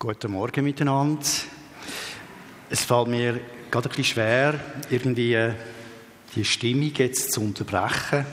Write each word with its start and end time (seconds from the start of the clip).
Guten 0.00 0.30
Morgen 0.30 0.62
miteinander. 0.62 1.26
Es 2.70 2.84
fällt 2.84 3.08
mir 3.08 3.40
gerade 3.68 3.88
ein 3.88 3.96
bisschen 3.96 4.04
schwer, 4.04 4.60
irgendwie 4.90 5.34
äh, 5.34 5.54
die 6.36 6.44
Stimmung 6.44 6.92
jetzt 6.94 7.32
zu 7.32 7.40
unterbrechen. 7.40 8.24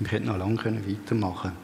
Wir 0.00 0.10
hätten 0.10 0.26
noch 0.26 0.36
lange 0.36 0.58
weitermachen 0.58 1.52
können. 1.52 1.56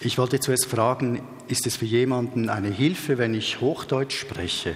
Ich 0.00 0.18
wollte 0.18 0.40
zuerst 0.40 0.66
fragen, 0.66 1.26
ist 1.48 1.66
es 1.66 1.76
für 1.76 1.86
jemanden 1.86 2.50
eine 2.50 2.68
Hilfe, 2.68 3.16
wenn 3.16 3.32
ich 3.32 3.62
Hochdeutsch 3.62 4.20
spreche? 4.20 4.74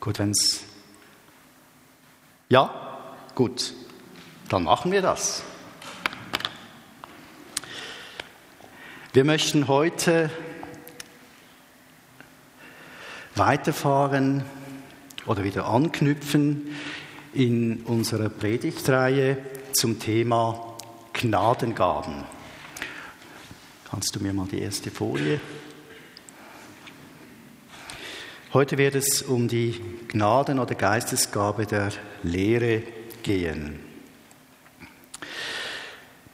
Gut, 0.00 0.18
wenn 0.18 0.32
es... 0.32 0.64
Ja? 2.50 3.06
Gut, 3.34 3.72
dann 4.50 4.64
machen 4.64 4.92
wir 4.92 5.00
das. 5.00 5.44
Wir 9.14 9.24
möchten 9.24 9.68
heute 9.68 10.30
weiterfahren 13.34 14.42
oder 15.26 15.44
wieder 15.44 15.66
anknüpfen 15.66 16.74
in 17.34 17.82
unserer 17.82 18.30
Predigtreihe 18.30 19.36
zum 19.74 19.98
Thema 19.98 20.78
Gnadengaben. 21.12 22.24
Kannst 23.90 24.16
du 24.16 24.20
mir 24.20 24.32
mal 24.32 24.48
die 24.50 24.62
erste 24.62 24.90
Folie? 24.90 25.40
Heute 28.54 28.78
wird 28.78 28.94
es 28.94 29.20
um 29.20 29.46
die 29.46 29.78
Gnaden- 30.08 30.58
oder 30.58 30.74
Geistesgabe 30.74 31.66
der 31.66 31.90
Lehre 32.22 32.82
gehen. 33.22 33.91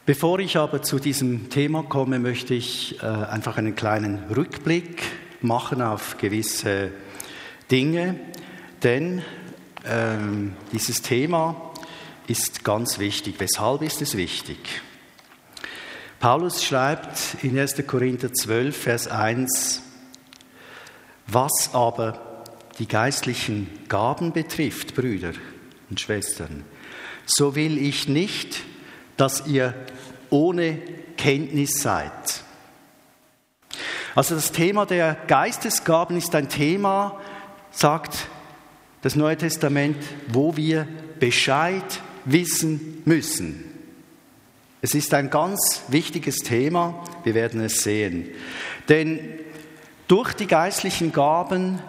Bevor 0.09 0.39
ich 0.39 0.57
aber 0.57 0.81
zu 0.81 0.99
diesem 0.99 1.51
Thema 1.51 1.83
komme, 1.83 2.19
möchte 2.19 2.55
ich 2.55 2.99
äh, 3.03 3.05
einfach 3.05 3.59
einen 3.59 3.77
kleinen 3.77 4.25
Rückblick 4.35 5.03
machen 5.43 5.83
auf 5.83 6.17
gewisse 6.17 6.93
Dinge, 7.71 8.19
denn 8.83 9.21
ähm, 9.85 10.57
dieses 10.73 11.03
Thema 11.03 11.75
ist 12.27 12.65
ganz 12.65 12.99
wichtig. 12.99 13.35
Weshalb 13.37 13.83
ist 13.83 14.01
es 14.01 14.17
wichtig? 14.17 14.81
Paulus 16.21 16.65
schreibt 16.65 17.37
in 17.43 17.59
1. 17.59 17.87
Korinther 17.87 18.33
12, 18.33 18.75
Vers 18.75 19.09
1, 19.09 19.83
was 21.27 21.75
aber 21.75 22.45
die 22.79 22.89
geistlichen 22.89 23.69
Gaben 23.91 24.33
betrifft, 24.33 24.95
Brüder 24.95 25.33
und 25.91 26.01
Schwestern, 26.01 26.65
so 27.27 27.55
will 27.55 27.77
ich 27.77 28.09
nicht, 28.09 28.63
dass 29.19 29.47
ihr 29.47 29.75
ohne 30.31 30.79
Kenntnis 31.17 31.81
seid. 31.81 32.43
Also 34.15 34.35
das 34.35 34.53
Thema 34.53 34.87
der 34.87 35.17
Geistesgaben 35.27 36.17
ist 36.17 36.35
ein 36.35 36.49
Thema, 36.49 37.21
sagt 37.71 38.27
das 39.03 39.15
Neue 39.15 39.37
Testament, 39.37 39.97
wo 40.29 40.57
wir 40.57 40.89
Bescheid 41.21 42.01
wissen 42.25 43.03
müssen. 43.05 43.65
Es 44.81 44.95
ist 44.95 45.13
ein 45.15 45.31
ganz 45.31 45.83
wichtiges 45.89 46.37
Thema, 46.39 47.03
wir 47.25 47.35
werden 47.35 47.61
es 47.61 47.83
sehen. 47.83 48.29
Denn 48.89 49.21
durch 50.07 50.33
die 50.35 50.47
geistlichen 50.47 51.13
Gaben 51.13 51.81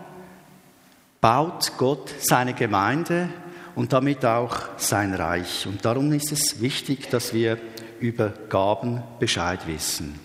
baut 1.21 1.73
Gott 1.77 2.13
seine 2.19 2.53
Gemeinde 2.53 3.29
und 3.75 3.93
damit 3.93 4.25
auch 4.25 4.57
sein 4.77 5.13
Reich. 5.13 5.67
Und 5.67 5.85
darum 5.85 6.11
ist 6.13 6.31
es 6.31 6.61
wichtig, 6.61 7.09
dass 7.09 7.33
wir 7.33 7.57
über 7.99 8.29
Gaben 8.49 9.01
Bescheid 9.19 9.67
wissen. 9.67 10.19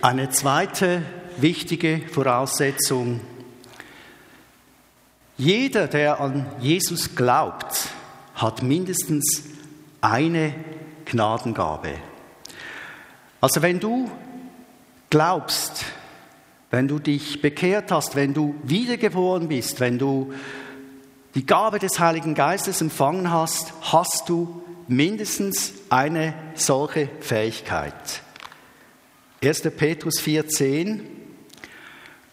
Eine 0.00 0.30
zweite 0.30 1.02
wichtige 1.38 2.00
Voraussetzung. 2.12 3.20
Jeder, 5.36 5.88
der 5.88 6.20
an 6.20 6.46
Jesus 6.60 7.14
glaubt, 7.14 7.88
hat 8.34 8.62
mindestens 8.62 9.44
eine 10.00 10.54
Gnadengabe. 11.06 11.94
Also 13.40 13.62
wenn 13.62 13.80
du 13.80 14.10
glaubst, 15.10 15.84
wenn 16.70 16.88
du 16.88 16.98
dich 16.98 17.40
bekehrt 17.40 17.90
hast, 17.90 18.16
wenn 18.16 18.34
du 18.34 18.54
wiedergeboren 18.62 19.48
bist, 19.48 19.80
wenn 19.80 19.98
du 19.98 20.32
die 21.34 21.46
Gabe 21.46 21.78
des 21.78 21.98
Heiligen 21.98 22.34
Geistes 22.34 22.80
empfangen 22.80 23.30
hast, 23.30 23.72
hast 23.82 24.28
du 24.28 24.62
mindestens 24.88 25.74
eine 25.88 26.34
solche 26.54 27.08
Fähigkeit. 27.20 28.22
1. 29.42 29.62
Petrus 29.76 30.20
4,10 30.20 31.00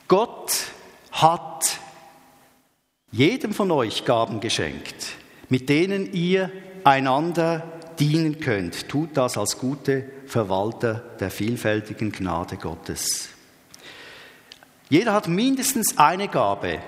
Gott 0.07 0.53
hat 1.11 1.79
jedem 3.11 3.53
von 3.53 3.71
euch 3.71 4.05
Gaben 4.05 4.39
geschenkt, 4.39 5.13
mit 5.49 5.69
denen 5.69 6.13
ihr 6.13 6.51
einander 6.83 7.79
dienen 7.99 8.39
könnt. 8.39 8.89
Tut 8.89 9.15
das 9.15 9.37
als 9.37 9.57
gute 9.57 10.09
Verwalter 10.25 10.95
der 11.19 11.31
vielfältigen 11.31 12.11
Gnade 12.11 12.57
Gottes. 12.57 13.29
Jeder 14.89 15.13
hat 15.13 15.27
mindestens 15.27 15.97
eine 15.97 16.27
Gabe. 16.27 16.79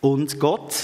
Und 0.00 0.38
Gott 0.40 0.74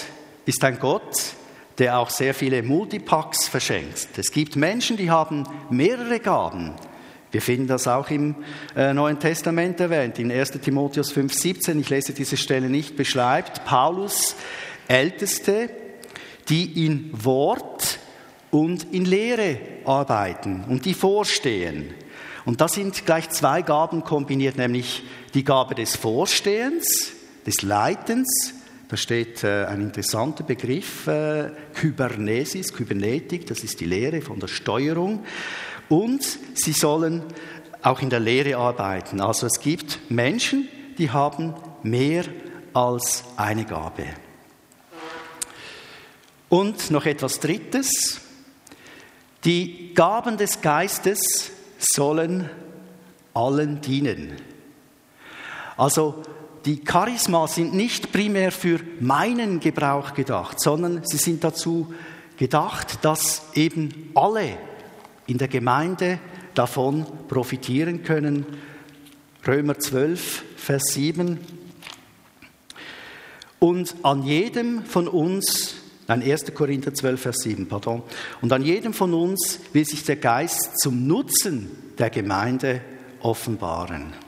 ist 0.45 0.63
ein 0.65 0.79
Gott, 0.79 1.36
der 1.79 1.99
auch 1.99 2.11
sehr 2.11 2.35
viele 2.35 2.63
Multipacks 2.63 3.49
verschenkt. 3.49 4.09
Es 4.17 4.31
gibt 4.31 4.57
Menschen, 4.57 4.97
die 4.97 5.11
haben 5.11 5.45
mehrere 5.71 6.21
Gaben. 6.21 6.73
Wir 7.31 7.43
finden 7.43 7.67
das 7.67 7.87
auch 7.87 8.09
im 8.11 8.37
äh, 8.75 8.95
Neuen 8.95 9.19
Testament 9.19 9.81
erwähnt, 9.81 10.19
in 10.19 10.33
1 10.33 10.53
Timotheus 10.53 11.13
5,17. 11.13 11.81
Ich 11.81 11.91
lese 11.91 12.13
diese 12.15 12.37
Stelle 12.37 12.71
nicht, 12.71 12.97
beschreibt 12.97 13.65
Paulus 13.65 14.37
Älteste, 14.89 15.69
die 16.49 16.87
in 16.87 17.11
Wort 17.13 17.99
und 18.51 18.93
in 18.93 19.05
Lehre 19.05 19.59
arbeiten 19.85 20.65
und 20.69 20.85
die 20.85 20.95
vorstehen. 20.95 21.93
Und 22.45 22.61
da 22.61 22.69
sind 22.69 23.05
gleich 23.05 23.29
zwei 23.31 23.63
Gaben 23.63 24.05
kombiniert, 24.05 24.57
nämlich 24.57 25.03
die 25.35 25.45
Gabe 25.45 25.75
des 25.75 25.97
Vorstehens, 25.97 27.13
des 27.45 27.63
Leitens 27.63 28.55
da 28.89 28.97
steht 28.97 29.43
äh, 29.43 29.65
ein 29.65 29.81
interessanter 29.81 30.45
Begriff, 30.45 31.09
äh, 31.09 31.51
Kybernesis, 31.75 32.73
Kybernetik, 32.73 33.47
das 33.47 33.65
ist 33.65 33.81
die 33.81 33.87
Lehre 33.87 34.21
von 34.21 34.39
der 34.39 34.47
Steuerung. 34.47 35.25
Und 35.89 36.23
sie 36.55 36.73
sollen 36.73 37.23
auch 37.83 38.01
in 38.01 38.11
der 38.11 38.21
Lehre 38.21 38.57
arbeiten. 38.57 39.21
Also 39.21 39.47
es 39.47 39.61
gibt 39.61 40.11
Menschen, 40.11 40.69
die 40.99 41.11
haben 41.11 41.55
mehr 41.83 42.25
als 42.73 43.25
eine 43.37 43.65
Gabe. 43.65 44.05
Und 46.49 46.91
noch 46.91 47.07
etwas 47.07 47.41
Drittes. 47.41 48.21
Die 49.45 49.95
Gaben 49.95 50.37
des 50.37 50.61
Geistes 50.61 51.51
sollen 51.79 52.49
allen 53.35 53.81
dienen. 53.81 54.37
Also 55.77 56.23
die 56.67 56.83
Charisma 56.85 57.47
sind 57.47 57.75
nicht 57.75 58.11
primär 58.11 58.51
für 58.51 58.81
meinen 58.99 59.61
Gebrauch 59.61 60.15
gedacht, 60.15 60.61
sondern 60.61 61.03
sie 61.05 61.17
sind 61.17 61.45
dazu 61.45 61.95
gedacht, 62.37 62.99
dass 63.05 63.43
eben 63.55 64.11
alle 64.17 64.59
in 65.29 65.39
der 65.39 65.47
Gemeinde 65.47 66.19
davon 66.55 67.07
profitieren 67.29 68.03
können. 68.03 68.45
Römer 69.47 69.79
12, 69.79 70.45
Vers 70.57 70.87
7. 70.95 71.39
Und 73.61 73.95
an 74.03 74.25
jedem 74.25 74.85
von 74.85 75.07
uns, 75.07 75.77
nein, 76.09 76.21
1. 76.21 76.53
Korinther 76.53 76.93
12, 76.93 77.21
Vers 77.21 77.37
7, 77.45 77.69
pardon, 77.69 78.03
und 78.43 78.53
an 78.53 78.63
jedem 78.63 78.93
von 78.93 79.15
uns 79.15 79.61
will 79.73 79.85
sich 79.85 80.03
der 80.03 80.17
Geist 80.17 80.81
zum 80.81 81.07
Nutzen 81.07 81.71
der 81.97 82.11
Gemeinde 82.11 82.81
offenbaren. 83.21 84.26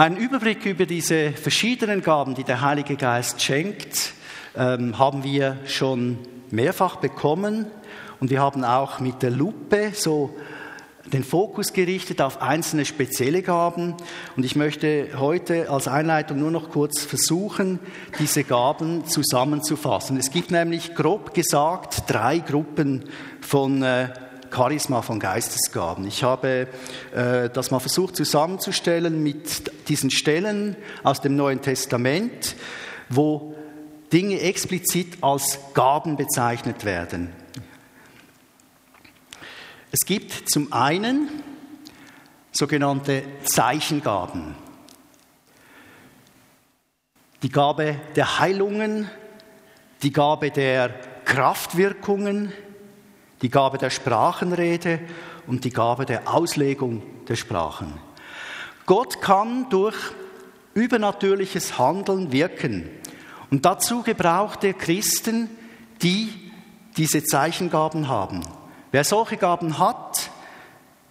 Ein 0.00 0.16
Überblick 0.16 0.64
über 0.64 0.86
diese 0.86 1.32
verschiedenen 1.32 2.02
Gaben, 2.02 2.36
die 2.36 2.44
der 2.44 2.60
Heilige 2.60 2.94
Geist 2.94 3.42
schenkt, 3.42 4.12
ähm, 4.56 4.96
haben 4.96 5.24
wir 5.24 5.56
schon 5.66 6.18
mehrfach 6.52 6.96
bekommen 7.00 7.66
und 8.20 8.30
wir 8.30 8.40
haben 8.40 8.62
auch 8.62 9.00
mit 9.00 9.22
der 9.22 9.32
Lupe 9.32 9.90
so 9.94 10.36
den 11.06 11.24
Fokus 11.24 11.72
gerichtet 11.72 12.20
auf 12.20 12.40
einzelne 12.40 12.84
spezielle 12.84 13.42
Gaben. 13.42 13.96
Und 14.36 14.44
ich 14.44 14.54
möchte 14.54 15.08
heute 15.18 15.68
als 15.68 15.88
Einleitung 15.88 16.38
nur 16.38 16.52
noch 16.52 16.70
kurz 16.70 17.00
versuchen, 17.02 17.80
diese 18.20 18.44
Gaben 18.44 19.04
zusammenzufassen. 19.04 20.16
Es 20.16 20.30
gibt 20.30 20.52
nämlich 20.52 20.94
grob 20.94 21.34
gesagt 21.34 22.04
drei 22.06 22.38
Gruppen 22.38 23.02
von 23.40 23.82
äh, 23.82 24.10
Charisma 24.54 25.02
von 25.02 25.20
Geistesgaben. 25.20 26.06
Ich 26.06 26.22
habe 26.22 26.68
äh, 27.14 27.50
das 27.50 27.70
mal 27.70 27.78
versucht 27.78 28.16
zusammenzustellen 28.16 29.22
mit 29.22 29.88
diesen 29.88 30.10
Stellen 30.10 30.76
aus 31.02 31.20
dem 31.20 31.36
Neuen 31.36 31.62
Testament, 31.62 32.56
wo 33.08 33.54
Dinge 34.12 34.40
explizit 34.40 35.18
als 35.22 35.58
Gaben 35.74 36.16
bezeichnet 36.16 36.84
werden. 36.84 37.32
Es 39.90 40.00
gibt 40.06 40.50
zum 40.50 40.72
einen 40.72 41.28
sogenannte 42.52 43.22
Zeichengaben. 43.44 44.54
Die 47.42 47.50
Gabe 47.50 48.00
der 48.16 48.38
Heilungen, 48.38 49.10
die 50.02 50.12
Gabe 50.12 50.50
der 50.50 50.90
Kraftwirkungen, 51.24 52.52
die 53.42 53.50
Gabe 53.50 53.78
der 53.78 53.90
Sprachenrede 53.90 55.00
und 55.46 55.64
die 55.64 55.70
Gabe 55.70 56.06
der 56.06 56.32
Auslegung 56.32 57.02
der 57.28 57.36
Sprachen. 57.36 57.94
Gott 58.86 59.20
kann 59.20 59.68
durch 59.70 59.96
übernatürliches 60.74 61.78
Handeln 61.78 62.32
wirken. 62.32 62.88
Und 63.50 63.64
dazu 63.64 64.02
gebraucht 64.02 64.64
er 64.64 64.74
Christen, 64.74 65.48
die 66.02 66.28
diese 66.96 67.22
Zeichengaben 67.22 68.08
haben. 68.08 68.40
Wer 68.90 69.04
solche 69.04 69.36
Gaben 69.36 69.78
hat, 69.78 70.30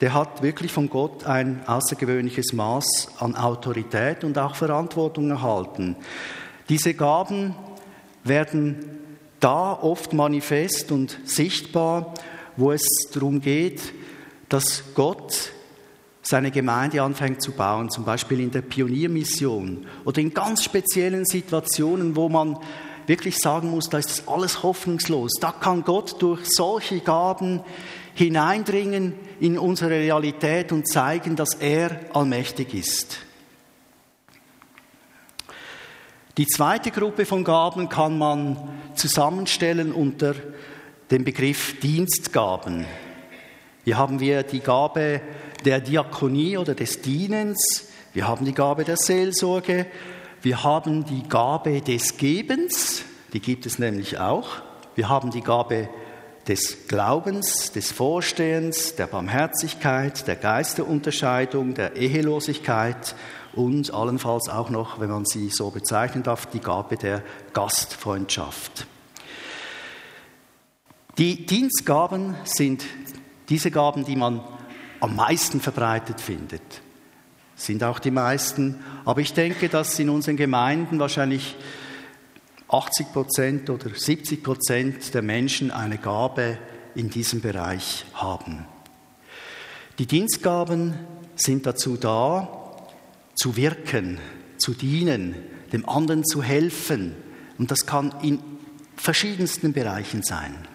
der 0.02 0.14
hat 0.14 0.44
wirklich 0.44 0.72
von 0.72 0.90
Gott 0.90 1.26
ein 1.26 1.62
außergewöhnliches 1.68 2.54
Maß 2.54 3.10
an 3.20 3.36
Autorität 3.36 4.24
und 4.24 4.38
auch 4.38 4.56
Verantwortung 4.56 5.30
erhalten. 5.30 5.96
Diese 6.70 6.94
Gaben 6.94 7.56
werden 8.24 9.00
da 9.40 9.74
oft 9.74 10.14
manifest 10.14 10.92
und 10.92 11.20
sichtbar, 11.26 12.14
wo 12.56 12.72
es 12.72 12.86
darum 13.14 13.42
geht, 13.42 13.94
dass 14.50 14.84
Gott 14.96 15.52
seine 16.22 16.52
Gemeinde 16.52 17.02
anfängt 17.02 17.42
zu 17.42 17.52
bauen, 17.52 17.90
zum 17.90 18.04
Beispiel 18.04 18.40
in 18.42 18.52
der 18.52 18.62
Pioniermission 18.62 19.86
oder 20.04 20.20
in 20.20 20.34
ganz 20.34 20.64
speziellen 20.64 21.26
Situationen, 21.26 22.16
wo 22.16 22.28
man 22.28 22.58
wirklich 23.06 23.38
sagen 23.38 23.72
muss, 23.72 23.90
da 23.90 23.98
ist 23.98 24.28
alles 24.28 24.64
hoffnungslos. 24.64 25.34
Da 25.40 25.54
kann 25.54 25.84
Gott 25.84 26.22
durch 26.22 26.42
solche 26.46 27.00
Gaben 27.00 27.62
hineindringen 28.14 29.14
in 29.40 29.58
unsere 29.58 29.92
Realität 29.92 30.72
und 30.72 30.88
zeigen, 30.88 31.36
dass 31.36 31.54
er 31.56 32.00
allmächtig 32.14 32.74
ist. 32.74 33.20
Die 36.38 36.46
zweite 36.46 36.92
Gruppe 36.92 37.26
von 37.26 37.44
Gaben 37.44 37.90
kann 37.90 38.20
man 38.20 38.58
zusammenstellen 38.94 39.92
unter 39.92 40.36
dem 41.10 41.24
Begriff 41.24 41.80
Dienstgaben. 41.80 42.86
Hier 43.84 43.98
haben 43.98 44.20
wir 44.20 44.44
die 44.44 44.60
Gabe 44.60 45.20
der 45.66 45.80
Diakonie 45.80 46.60
oder 46.60 46.76
des 46.76 47.02
Dienens, 47.02 47.90
wir 48.14 48.28
haben 48.28 48.46
die 48.46 48.54
Gabe 48.54 48.84
der 48.84 48.98
Seelsorge, 48.98 49.88
wir 50.44 50.64
haben 50.64 51.06
die 51.06 51.28
Gabe 51.28 51.82
des 51.82 52.18
Gebens, 52.18 53.02
die 53.34 53.40
gibt 53.40 53.66
es 53.66 53.80
nämlich 53.80 54.20
auch. 54.20 54.62
Wir 54.94 55.10
haben 55.10 55.32
die 55.32 55.42
Gabe 55.42 55.90
des 56.48 56.88
Glaubens, 56.88 57.72
des 57.72 57.92
Vorstehens, 57.92 58.96
der 58.96 59.08
Barmherzigkeit, 59.08 60.28
der 60.28 60.36
Geisterunterscheidung, 60.36 61.74
der 61.74 61.96
Ehelosigkeit 61.96 63.16
und 63.58 63.94
allenfalls 63.94 64.50
auch 64.50 64.70
noch, 64.70 65.00
wenn 65.00 65.10
man 65.10 65.26
sie 65.26 65.50
so 65.50 65.72
bezeichnen 65.72 66.24
darf, 66.24 66.46
die 66.46 66.60
Gabe 66.60 66.96
der 66.96 67.24
Gastfreundschaft. 67.54 68.86
Die 71.18 71.48
Dienstgaben 71.48 72.36
sind 72.44 72.86
diese 73.50 73.72
Gaben, 73.72 74.06
die 74.06 74.16
man 74.16 74.42
am 75.00 75.16
meisten 75.16 75.60
verbreitet 75.60 76.22
findet. 76.22 76.62
Sind 77.56 77.84
auch 77.84 77.98
die 77.98 78.12
meisten. 78.12 78.84
Aber 79.04 79.22
ich 79.22 79.34
denke, 79.34 79.68
dass 79.68 79.98
in 79.98 80.10
unseren 80.10 80.38
Gemeinden 80.38 81.00
wahrscheinlich 81.00 81.56
80 82.70 83.12
Prozent 83.12 83.70
oder 83.72 83.90
70 83.90 84.44
Prozent 84.44 85.14
der 85.16 85.24
Menschen 85.24 85.72
eine 85.72 85.98
Gabe 85.98 86.60
in 86.94 87.10
diesem 87.10 87.42
Bereich 87.42 88.06
haben. 88.14 88.66
Die 89.98 90.06
Dienstgaben 90.06 90.94
sind 91.36 91.66
dazu 91.66 91.98
da, 91.98 92.67
zu 93.38 93.56
wirken, 93.56 94.20
zu 94.58 94.74
dienen, 94.74 95.36
dem 95.72 95.88
anderen 95.88 96.26
zu 96.26 96.44
helfen. 96.44 97.16
Und 97.58 97.72
das 97.72 97.86
kann 97.86 98.14
in 98.22 98.42
verschiedensten 98.96 99.74
Bereichen 99.74 100.24
sein. 100.24 100.68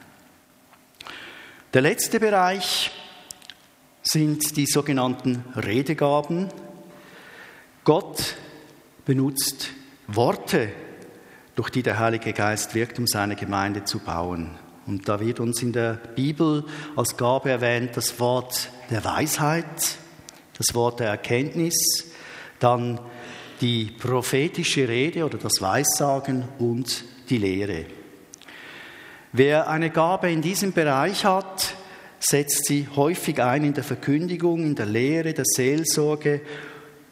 Der 1.75 1.83
letzte 1.83 2.21
Bereich 2.21 2.91
sind 4.03 4.57
die 4.57 4.67
sogenannten 4.67 5.45
Redegaben. 5.57 6.49
Gott 7.85 8.37
benutzt 9.05 9.71
Worte, 10.07 10.73
durch 11.55 11.71
die 11.71 11.83
der 11.83 11.99
Heilige 11.99 12.33
Geist 12.33 12.75
wirkt, 12.75 12.99
um 12.99 13.07
seine 13.07 13.37
Gemeinde 13.37 13.85
zu 13.85 13.99
bauen. 13.99 14.51
Und 14.87 15.09
da 15.09 15.21
wird 15.21 15.39
uns 15.39 15.63
in 15.63 15.73
der 15.73 15.95
Bibel 15.95 16.65
als 16.97 17.17
Gabe 17.17 17.51
erwähnt 17.51 17.97
das 17.97 18.19
Wort 18.19 18.71
der 18.91 19.05
Weisheit, 19.05 19.97
das 20.59 20.75
Wort 20.75 21.01
der 21.01 21.09
Erkenntnis, 21.09 22.12
dann 22.63 23.01
die 23.61 23.87
prophetische 23.87 24.89
Rede 24.89 25.25
oder 25.25 25.39
das 25.39 25.61
Weissagen 25.61 26.45
und 26.59 27.05
die 27.29 27.39
Lehre. 27.39 27.85
Wer 29.33 29.69
eine 29.69 29.91
Gabe 29.91 30.31
in 30.31 30.43
diesem 30.43 30.73
Bereich 30.73 31.25
hat, 31.25 31.75
setzt 32.19 32.67
sie 32.67 32.89
häufig 32.95 33.43
ein 33.43 33.65
in 33.65 33.75
der 33.75 33.85
Verkündigung, 33.85 34.63
in 34.63 34.75
der 34.75 34.87
Lehre, 34.87 35.33
der 35.33 35.45
Seelsorge 35.47 36.43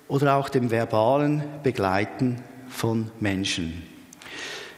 oder 0.08 0.36
auch 0.36 0.48
dem 0.48 0.70
verbalen 0.70 1.42
Begleiten 1.62 2.42
von 2.68 3.10
Menschen. 3.20 3.82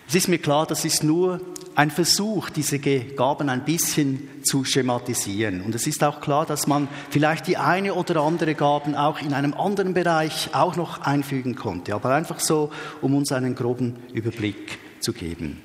Es 0.06 0.14
ist 0.14 0.28
mir 0.28 0.38
klar, 0.38 0.66
das 0.66 0.84
ist 0.84 1.02
nur 1.02 1.40
ein 1.74 1.90
Versuch, 1.90 2.50
diese 2.50 2.78
Gaben 2.78 3.48
ein 3.48 3.64
bisschen 3.64 4.28
zu 4.44 4.64
schematisieren. 4.64 5.62
Und 5.62 5.74
es 5.74 5.86
ist 5.86 6.04
auch 6.04 6.20
klar, 6.20 6.46
dass 6.46 6.66
man 6.66 6.88
vielleicht 7.10 7.46
die 7.46 7.56
eine 7.56 7.94
oder 7.94 8.20
andere 8.22 8.54
Gaben 8.54 8.94
auch 8.94 9.20
in 9.20 9.32
einem 9.32 9.54
anderen 9.54 9.94
Bereich 9.94 10.50
auch 10.52 10.76
noch 10.76 11.00
einfügen 11.00 11.54
konnte. 11.54 11.94
Aber 11.94 12.14
einfach 12.14 12.40
so, 12.40 12.70
um 13.00 13.14
uns 13.14 13.32
einen 13.32 13.54
groben 13.54 13.96
Überblick 14.12 14.78
zu 15.00 15.12
geben. 15.12 15.60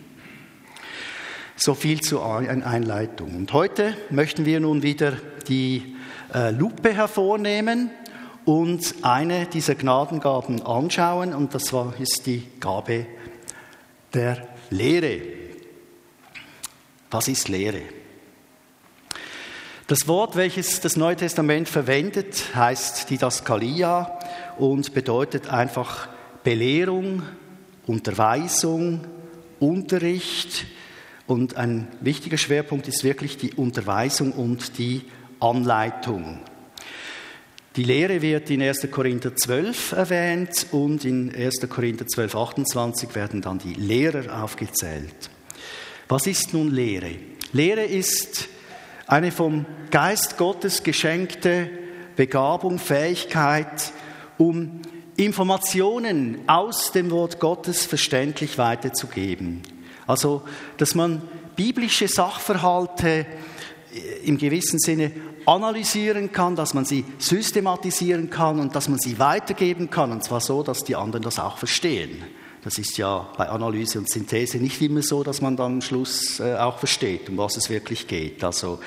So 1.55 1.73
viel 1.73 2.01
zur 2.01 2.25
Einleitung. 2.25 3.35
Und 3.35 3.51
heute 3.51 3.95
möchten 4.09 4.45
wir 4.45 4.59
nun 4.59 4.83
wieder 4.83 5.13
die 5.47 5.95
äh, 6.33 6.51
Lupe 6.51 6.93
hervornehmen 6.93 7.89
und 8.45 8.95
eine 9.01 9.47
dieser 9.47 9.75
Gnadengaben 9.75 10.61
anschauen. 10.61 11.33
Und 11.33 11.55
das 11.55 11.73
ist 11.99 12.27
die 12.27 12.43
Gabe 12.59 13.07
der 14.13 14.47
Lehre. 14.69 15.36
Was 17.09 17.27
ist 17.27 17.47
Lehre? 17.47 17.81
Das 19.87 20.07
Wort, 20.07 20.35
welches 20.35 20.81
das 20.81 20.97
Neue 20.97 21.15
Testament 21.15 21.69
verwendet, 21.69 22.55
heißt 22.55 23.09
Didaskalia 23.09 24.19
und 24.57 24.93
bedeutet 24.93 25.49
einfach 25.49 26.09
Belehrung, 26.43 27.23
Unterweisung, 27.85 29.05
Unterricht, 29.59 30.65
und 31.27 31.57
ein 31.57 31.89
wichtiger 31.99 32.37
Schwerpunkt 32.37 32.87
ist 32.87 33.03
wirklich 33.03 33.37
die 33.37 33.53
Unterweisung 33.53 34.31
und 34.31 34.77
die 34.77 35.01
Anleitung. 35.41 36.39
Die 37.75 37.83
Lehre 37.83 38.21
wird 38.21 38.49
in 38.49 38.61
1. 38.61 38.89
Korinther 38.89 39.35
12 39.35 39.91
erwähnt 39.91 40.67
und 40.71 41.05
in 41.05 41.35
1. 41.35 41.69
Korinther 41.69 42.07
12, 42.07 42.33
28 42.33 43.13
werden 43.13 43.41
dann 43.41 43.59
die 43.59 43.73
Lehrer 43.73 44.41
aufgezählt. 44.41 45.29
Was 46.09 46.25
ist 46.25 46.53
nun 46.53 46.71
Lehre? 46.71 47.15
Lehre 47.51 47.83
ist 47.83 48.47
eine 49.07 49.31
vom 49.31 49.65
Geist 49.91 50.37
Gottes 50.37 50.83
geschenkte 50.83 51.69
Begabung, 52.15 52.79
Fähigkeit, 52.79 53.91
um 54.37 54.81
Informationen 55.17 56.39
aus 56.47 56.93
dem 56.93 57.11
Wort 57.11 57.41
Gottes 57.41 57.85
verständlich 57.85 58.57
weiterzugeben. 58.57 59.63
Also, 60.05 60.43
dass 60.77 60.95
man 60.95 61.21
biblische 61.57 62.07
Sachverhalte 62.07 63.25
äh, 63.93 64.25
im 64.25 64.37
gewissen 64.37 64.79
Sinne 64.79 65.11
analysieren 65.45 66.31
kann, 66.31 66.55
dass 66.55 66.73
man 66.73 66.85
sie 66.85 67.03
systematisieren 67.17 68.29
kann 68.29 68.59
und 68.59 68.75
dass 68.75 68.87
man 68.87 68.99
sie 68.99 69.19
weitergeben 69.19 69.89
kann, 69.89 70.11
und 70.13 70.23
zwar 70.23 70.39
so, 70.39 70.63
dass 70.63 70.85
die 70.85 70.95
anderen 70.95 71.23
das 71.23 71.39
auch 71.39 71.57
verstehen. 71.57 72.23
Das 72.63 72.77
ist 72.77 72.97
ja 72.97 73.27
bei 73.37 73.49
Analyse 73.49 73.99
und 73.99 74.09
Synthese 74.09 74.57
nicht 74.57 74.81
immer 74.81 75.01
so, 75.01 75.23
dass 75.23 75.41
man 75.41 75.55
dann 75.55 75.73
am 75.73 75.81
Schluss 75.81 76.39
äh, 76.39 76.55
auch 76.55 76.79
versteht, 76.79 77.29
um 77.29 77.37
was 77.37 77.55
es 77.57 77.69
wirklich 77.69 78.07
geht. 78.07 78.43
Also, 78.43 78.79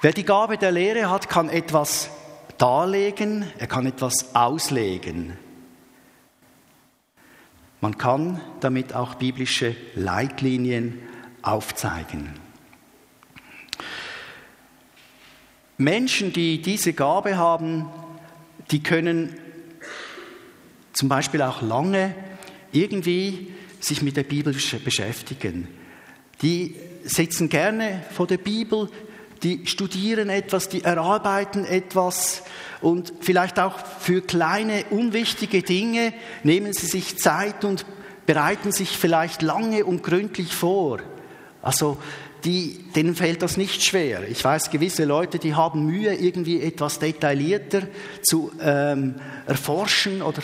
wer 0.00 0.12
die 0.12 0.24
Gabe 0.24 0.58
der 0.58 0.72
Lehre 0.72 1.08
hat, 1.08 1.28
kann 1.28 1.48
etwas 1.48 2.10
darlegen, 2.58 3.44
er 3.58 3.66
kann 3.66 3.86
etwas 3.86 4.34
auslegen. 4.34 5.38
Man 7.80 7.98
kann 7.98 8.40
damit 8.60 8.94
auch 8.94 9.14
biblische 9.14 9.76
Leitlinien 9.94 11.00
aufzeigen. 11.42 12.34
Menschen, 15.78 16.32
die 16.32 16.62
diese 16.62 16.94
Gabe 16.94 17.36
haben, 17.36 17.86
die 18.70 18.82
können 18.82 19.36
zum 20.96 21.10
Beispiel 21.10 21.42
auch 21.42 21.60
lange 21.60 22.14
irgendwie 22.72 23.52
sich 23.80 24.00
mit 24.00 24.16
der 24.16 24.22
Bibel 24.22 24.54
beschäftigen. 24.82 25.68
Die 26.40 26.74
sitzen 27.04 27.50
gerne 27.50 28.02
vor 28.10 28.26
der 28.26 28.38
Bibel, 28.38 28.88
die 29.42 29.66
studieren 29.66 30.30
etwas, 30.30 30.70
die 30.70 30.82
erarbeiten 30.82 31.66
etwas 31.66 32.42
und 32.80 33.12
vielleicht 33.20 33.60
auch 33.60 33.74
für 34.00 34.22
kleine, 34.22 34.86
unwichtige 34.88 35.62
Dinge 35.62 36.14
nehmen 36.42 36.72
sie 36.72 36.86
sich 36.86 37.18
Zeit 37.18 37.64
und 37.64 37.84
bereiten 38.24 38.72
sich 38.72 38.96
vielleicht 38.96 39.42
lange 39.42 39.84
und 39.84 40.02
gründlich 40.02 40.54
vor. 40.54 41.00
Also 41.60 41.98
die, 42.44 42.84
denen 42.94 43.14
fällt 43.14 43.42
das 43.42 43.58
nicht 43.58 43.84
schwer. 43.84 44.26
Ich 44.26 44.42
weiß, 44.42 44.70
gewisse 44.70 45.04
Leute, 45.04 45.38
die 45.38 45.54
haben 45.54 45.84
Mühe, 45.84 46.14
irgendwie 46.14 46.62
etwas 46.62 46.98
detaillierter 46.98 47.82
zu 48.22 48.50
ähm, 48.62 49.16
erforschen 49.46 50.22
oder 50.22 50.42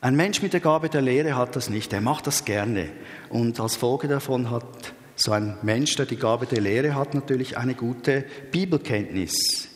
ein 0.00 0.16
Mensch 0.16 0.40
mit 0.40 0.52
der 0.52 0.60
Gabe 0.60 0.88
der 0.88 1.02
Lehre 1.02 1.36
hat 1.36 1.56
das 1.56 1.68
nicht. 1.68 1.92
Er 1.92 2.00
macht 2.00 2.26
das 2.26 2.44
gerne. 2.44 2.88
Und 3.28 3.60
als 3.60 3.76
Folge 3.76 4.08
davon 4.08 4.50
hat 4.50 4.94
so 5.14 5.32
ein 5.32 5.58
Mensch, 5.62 5.94
der 5.96 6.06
die 6.06 6.16
Gabe 6.16 6.46
der 6.46 6.62
Lehre 6.62 6.94
hat, 6.94 7.14
natürlich 7.14 7.58
eine 7.58 7.74
gute 7.74 8.24
Bibelkenntnis. 8.50 9.68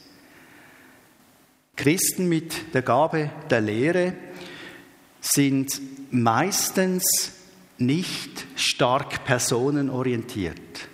Christen 1.76 2.28
mit 2.28 2.74
der 2.74 2.82
Gabe 2.82 3.30
der 3.50 3.60
Lehre 3.60 4.14
sind 5.20 5.80
meistens 6.10 7.32
nicht 7.76 8.46
stark 8.56 9.24
personenorientiert. 9.24 10.88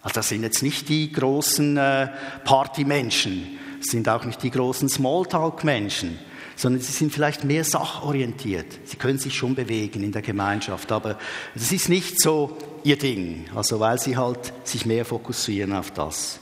Also 0.00 0.14
das 0.14 0.28
sind 0.30 0.44
jetzt 0.44 0.62
nicht 0.62 0.88
die 0.88 1.12
großen 1.12 1.76
äh, 1.76 2.08
Partymenschen, 2.44 3.58
sind 3.80 4.08
auch 4.08 4.24
nicht 4.24 4.42
die 4.42 4.50
großen 4.50 4.88
Smalltalk-Menschen, 4.88 6.18
sondern 6.60 6.82
sie 6.82 6.92
sind 6.92 7.10
vielleicht 7.10 7.42
mehr 7.42 7.64
sachorientiert. 7.64 8.66
Sie 8.84 8.98
können 8.98 9.18
sich 9.18 9.34
schon 9.34 9.54
bewegen 9.54 10.02
in 10.02 10.12
der 10.12 10.20
Gemeinschaft, 10.20 10.92
aber 10.92 11.18
es 11.54 11.72
ist 11.72 11.88
nicht 11.88 12.20
so 12.20 12.58
ihr 12.84 12.98
Ding, 12.98 13.46
also 13.54 13.80
weil 13.80 13.98
sie 13.98 14.18
halt 14.18 14.52
sich 14.64 14.84
mehr 14.84 15.06
fokussieren 15.06 15.72
auf 15.72 15.90
das. 15.90 16.38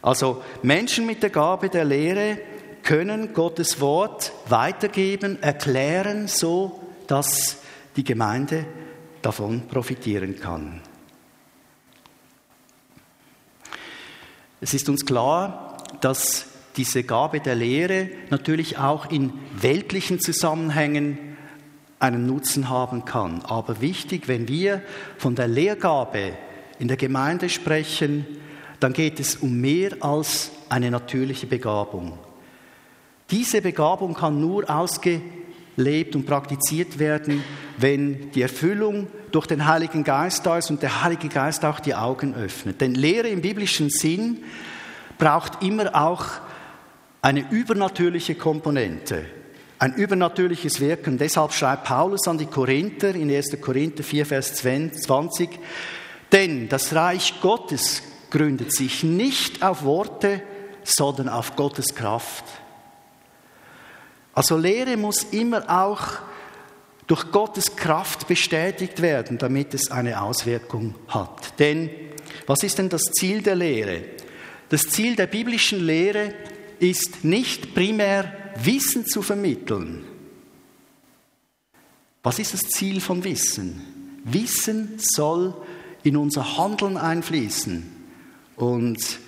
Also 0.00 0.44
Menschen 0.62 1.06
mit 1.06 1.24
der 1.24 1.30
Gabe 1.30 1.70
der 1.70 1.84
Lehre 1.84 2.38
können 2.84 3.34
Gottes 3.34 3.80
Wort 3.80 4.30
weitergeben, 4.48 5.42
erklären, 5.42 6.28
so 6.28 6.80
dass 7.08 7.56
die 7.96 8.04
Gemeinde 8.04 8.64
davon 9.22 9.66
profitieren 9.66 10.38
kann. 10.38 10.80
Es 14.60 14.72
ist 14.72 14.88
uns 14.88 15.04
klar, 15.04 15.78
dass 16.00 16.46
diese 16.76 17.02
Gabe 17.02 17.40
der 17.40 17.54
Lehre 17.54 18.08
natürlich 18.30 18.78
auch 18.78 19.10
in 19.10 19.32
weltlichen 19.60 20.20
Zusammenhängen 20.20 21.18
einen 21.98 22.26
Nutzen 22.26 22.68
haben 22.68 23.04
kann. 23.04 23.42
Aber 23.44 23.80
wichtig, 23.80 24.26
wenn 24.26 24.48
wir 24.48 24.82
von 25.18 25.34
der 25.34 25.48
Lehrgabe 25.48 26.32
in 26.78 26.88
der 26.88 26.96
Gemeinde 26.96 27.48
sprechen, 27.48 28.26
dann 28.80 28.92
geht 28.92 29.20
es 29.20 29.36
um 29.36 29.60
mehr 29.60 29.92
als 30.00 30.50
eine 30.68 30.90
natürliche 30.90 31.46
Begabung. 31.46 32.18
Diese 33.30 33.62
Begabung 33.62 34.14
kann 34.14 34.40
nur 34.40 34.68
ausgelebt 34.68 36.16
und 36.16 36.26
praktiziert 36.26 36.98
werden, 36.98 37.44
wenn 37.78 38.32
die 38.32 38.42
Erfüllung 38.42 39.06
durch 39.30 39.46
den 39.46 39.66
Heiligen 39.66 40.02
Geist 40.02 40.44
da 40.44 40.58
ist 40.58 40.70
und 40.70 40.82
der 40.82 41.04
Heilige 41.04 41.28
Geist 41.28 41.64
auch 41.64 41.80
die 41.80 41.94
Augen 41.94 42.34
öffnet. 42.34 42.80
Denn 42.80 42.94
Lehre 42.94 43.28
im 43.28 43.40
biblischen 43.40 43.88
Sinn 43.88 44.38
braucht 45.18 45.62
immer 45.62 45.94
auch 45.94 46.26
eine 47.22 47.48
übernatürliche 47.50 48.34
Komponente, 48.34 49.24
ein 49.78 49.94
übernatürliches 49.94 50.80
Wirken. 50.80 51.18
Deshalb 51.18 51.52
schreibt 51.52 51.84
Paulus 51.84 52.26
an 52.26 52.36
die 52.36 52.46
Korinther 52.46 53.14
in 53.14 53.30
1. 53.30 53.60
Korinther 53.60 54.02
4, 54.02 54.26
Vers 54.26 54.54
20, 54.56 55.48
denn 56.32 56.68
das 56.68 56.94
Reich 56.94 57.40
Gottes 57.40 58.02
gründet 58.30 58.74
sich 58.74 59.04
nicht 59.04 59.62
auf 59.62 59.84
Worte, 59.84 60.42
sondern 60.82 61.28
auf 61.28 61.54
Gottes 61.54 61.94
Kraft. 61.94 62.44
Also 64.34 64.56
Lehre 64.56 64.96
muss 64.96 65.22
immer 65.24 65.64
auch 65.68 66.02
durch 67.06 67.30
Gottes 67.30 67.76
Kraft 67.76 68.26
bestätigt 68.26 69.02
werden, 69.02 69.38
damit 69.38 69.74
es 69.74 69.90
eine 69.90 70.22
Auswirkung 70.22 70.94
hat. 71.08 71.58
Denn 71.58 71.90
was 72.46 72.62
ist 72.62 72.78
denn 72.78 72.88
das 72.88 73.02
Ziel 73.02 73.42
der 73.42 73.54
Lehre? 73.54 74.02
Das 74.70 74.88
Ziel 74.88 75.14
der 75.14 75.26
biblischen 75.26 75.84
Lehre 75.84 76.32
ist 76.82 77.24
nicht 77.24 77.74
primär 77.74 78.32
Wissen 78.64 79.06
zu 79.06 79.22
vermitteln. 79.22 80.04
Was 82.24 82.38
ist 82.40 82.54
das 82.54 82.62
Ziel 82.62 83.00
von 83.00 83.22
Wissen? 83.22 84.20
Wissen 84.24 84.98
soll 84.98 85.54
in 86.02 86.16
unser 86.16 86.56
Handeln 86.58 86.96
einfließen. 86.96 87.88
Und 88.56 89.18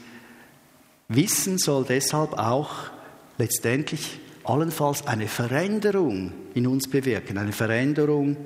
Wissen 1.09 1.59
soll 1.59 1.85
deshalb 1.85 2.35
auch 2.35 2.91
letztendlich 3.39 4.19
allenfalls 4.43 5.07
eine 5.07 5.29
Veränderung 5.29 6.33
in 6.55 6.67
uns 6.67 6.89
bewirken, 6.89 7.39
eine 7.39 7.53
Veränderung 7.53 8.37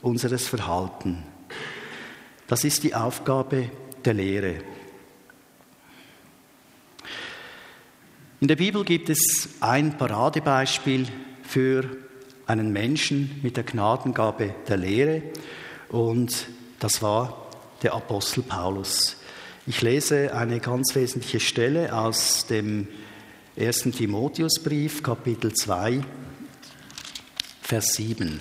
unseres 0.00 0.46
Verhaltens. 0.46 1.18
Das 2.46 2.64
ist 2.64 2.84
die 2.84 2.94
Aufgabe 2.94 3.70
der 4.04 4.14
Lehre. 4.14 4.56
In 8.38 8.48
der 8.48 8.56
Bibel 8.56 8.84
gibt 8.84 9.08
es 9.08 9.48
ein 9.60 9.96
Paradebeispiel 9.96 11.06
für 11.42 11.88
einen 12.46 12.70
Menschen 12.70 13.40
mit 13.42 13.56
der 13.56 13.64
Gnadengabe 13.64 14.54
der 14.68 14.76
Lehre 14.76 15.22
und 15.88 16.46
das 16.78 17.00
war 17.00 17.48
der 17.82 17.94
Apostel 17.94 18.42
Paulus. 18.42 19.16
Ich 19.66 19.80
lese 19.80 20.34
eine 20.34 20.60
ganz 20.60 20.94
wesentliche 20.94 21.40
Stelle 21.40 21.96
aus 21.96 22.44
dem 22.44 22.88
1. 23.58 23.84
Timotheusbrief, 23.96 25.02
Kapitel 25.02 25.54
2, 25.54 26.02
Vers 27.62 27.94
7. 27.94 28.38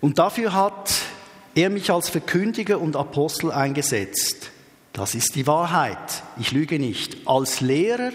Und 0.00 0.18
dafür 0.18 0.52
hat 0.52 1.11
er 1.54 1.70
mich 1.70 1.90
als 1.90 2.08
Verkündiger 2.08 2.80
und 2.80 2.96
Apostel 2.96 3.50
eingesetzt. 3.52 4.50
Das 4.92 5.14
ist 5.14 5.34
die 5.34 5.46
Wahrheit. 5.46 6.22
Ich 6.38 6.52
lüge 6.52 6.78
nicht. 6.78 7.26
Als 7.26 7.60
Lehrer, 7.60 8.12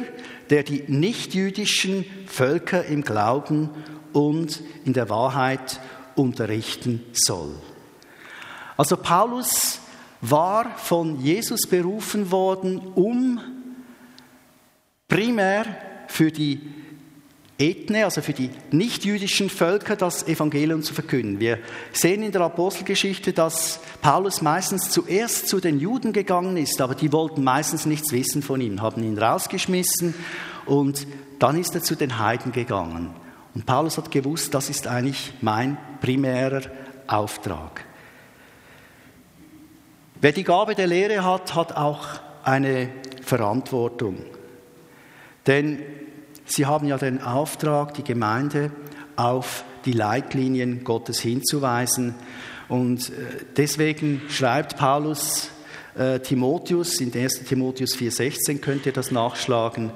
der 0.50 0.64
die 0.64 0.84
nichtjüdischen 0.88 2.06
Völker 2.28 2.86
im 2.86 3.04
Glauben 3.04 3.70
und 4.14 4.62
in 4.86 4.94
der 4.94 5.10
Wahrheit 5.10 5.80
unterrichten 6.16 7.04
soll. 7.14 7.56
Also 8.76 8.96
Paulus 8.96 9.80
war 10.22 10.78
von 10.78 11.20
Jesus 11.20 11.62
berufen 11.68 12.32
worden, 12.32 12.80
um 12.80 13.40
primär 15.08 15.66
für 16.08 16.32
die 16.32 16.62
Ethne, 17.60 18.06
also 18.06 18.22
für 18.22 18.34
die 18.34 18.52
nichtjüdischen 18.70 19.50
Völker, 19.50 19.96
das 19.96 20.28
Evangelium 20.28 20.84
zu 20.84 20.94
verkünden. 20.94 21.40
Wir 21.40 21.58
sehen 21.92 22.22
in 22.22 22.32
der 22.32 22.42
Apostelgeschichte, 22.42 23.34
dass 23.34 23.80
Paulus 24.02 24.44
meistens 24.44 24.92
zuerst 24.92 25.48
zu 25.48 25.60
den 25.60 25.80
Juden 25.80 26.14
gegangen 26.14 26.56
ist, 26.56 26.80
aber 26.82 26.94
die 26.94 27.12
wollten 27.12 27.44
meistens 27.44 27.88
nichts 27.88 28.12
wissen 28.12 28.44
von 28.44 28.62
ihm, 28.62 28.82
haben 28.82 29.04
ihn 29.04 29.18
rausgeschmissen 29.18 30.14
und 30.68 31.08
dann 31.40 31.60
ist 31.60 31.74
er 31.74 31.82
zu 31.82 31.96
den 31.96 32.20
Heiden 32.20 32.52
gegangen. 32.52 33.10
Und 33.56 33.66
Paulus 33.66 33.98
hat 33.98 34.12
gewusst, 34.12 34.54
das 34.54 34.70
ist 34.70 34.86
eigentlich 34.86 35.34
mein 35.42 35.78
primärer 36.00 36.62
Auftrag. 37.08 37.86
Wer 40.22 40.32
die 40.32 40.44
Gabe 40.44 40.76
der 40.76 40.88
Lehre 40.88 41.26
hat, 41.26 41.56
hat 41.56 41.76
auch 41.76 42.06
eine 42.44 42.90
Verantwortung. 43.24 44.18
Denn 45.48 45.80
sie 46.48 46.66
haben 46.66 46.88
ja 46.88 46.98
den 46.98 47.22
Auftrag, 47.22 47.94
die 47.94 48.04
Gemeinde 48.04 48.72
auf 49.16 49.64
die 49.86 49.94
Leitlinien 49.94 50.84
Gottes 50.84 51.20
hinzuweisen. 51.20 52.16
Und 52.68 53.10
äh, 53.10 53.14
deswegen 53.56 54.22
schreibt 54.30 54.78
Paulus 54.78 55.50
äh, 55.98 56.20
Timotheus, 56.20 57.00
in 57.00 57.14
1 57.14 57.44
Timotheus 57.44 57.96
4,16 57.96 58.60
könnt 58.60 58.86
ihr 58.86 58.94
das 58.94 59.12
nachschlagen, 59.12 59.92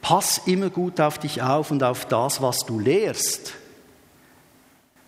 pass 0.00 0.42
immer 0.46 0.70
gut 0.70 1.00
auf 1.00 1.18
dich 1.18 1.42
auf 1.42 1.70
und 1.70 1.82
auf 1.82 2.06
das, 2.06 2.40
was 2.40 2.60
du 2.66 2.78
lehrst. 2.78 3.54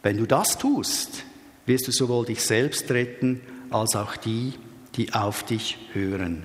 Wenn 0.03 0.17
du 0.17 0.27
das 0.27 0.59
tust, 0.59 1.25
wirst 1.67 1.87
du 1.89 1.93
sowohl 1.93 2.27
dich 2.27 2.43
selbst 2.43 2.91
retten 2.91 3.41
als 3.71 3.97
auch 3.97 4.17
die, 4.17 4.53
die 4.97 5.15
auf 5.15 5.45
dich 5.45 5.79
hören. 5.93 6.45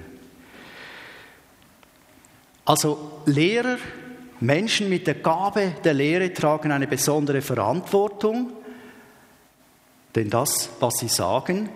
Also 2.68 3.22
Lehrer, 3.26 3.78
Menschen 4.42 4.90
mit 4.90 5.08
der 5.08 5.16
Gabe 5.16 5.76
der 5.86 5.94
Lehre 5.94 6.34
tragen 6.34 6.74
eine 6.74 6.86
besondere 6.86 7.42
Verantwortung, 7.42 8.52
denn 10.14 10.30
das, 10.30 10.70
was 10.82 10.96
sie 10.96 11.08
sagen, 11.08 11.70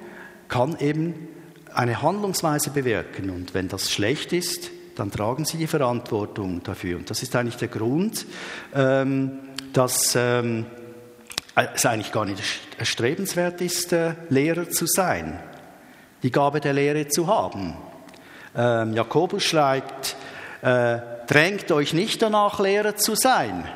kann 0.50 0.77
eben 0.79 1.29
eine 1.74 2.01
Handlungsweise 2.01 2.71
bewirken. 2.71 3.29
Und 3.29 3.53
wenn 3.53 3.69
das 3.69 3.89
schlecht 3.89 4.33
ist, 4.33 4.69
dann 4.98 5.12
tragen 5.12 5.45
sie 5.45 5.55
die 5.55 5.67
Verantwortung 5.67 6.62
dafür. 6.62 6.98
Und 6.98 7.10
das 7.10 7.24
ist 7.24 7.33
eigentlich 7.38 7.55
der 7.55 7.69
Grund, 7.69 8.25
ähm, 8.75 9.39
dass 9.71 10.13
ähm, 10.17 10.65
es 11.74 11.86
eigentlich 11.86 12.12
gar 12.12 12.25
nicht 12.25 12.43
erstrebenswert 12.77 13.62
ist, 13.62 13.93
äh, 13.93 14.15
Lehrer 14.27 14.69
zu 14.69 14.86
sein, 14.88 15.39
die 16.21 16.31
Gabe 16.31 16.60
der 16.60 16.74
Lehre 16.74 17.07
zu 17.07 17.27
haben. 17.27 17.75
Ähm, 18.57 18.93
Jakobus 18.93 19.45
schreibt, 19.45 20.17
äh, 20.62 21.00
drängt 21.27 21.72
euch 21.72 21.94
nicht 21.94 22.22
danach, 22.22 22.60
Lehrer 22.60 22.96
zu 22.96 23.15
sein. 23.15 23.68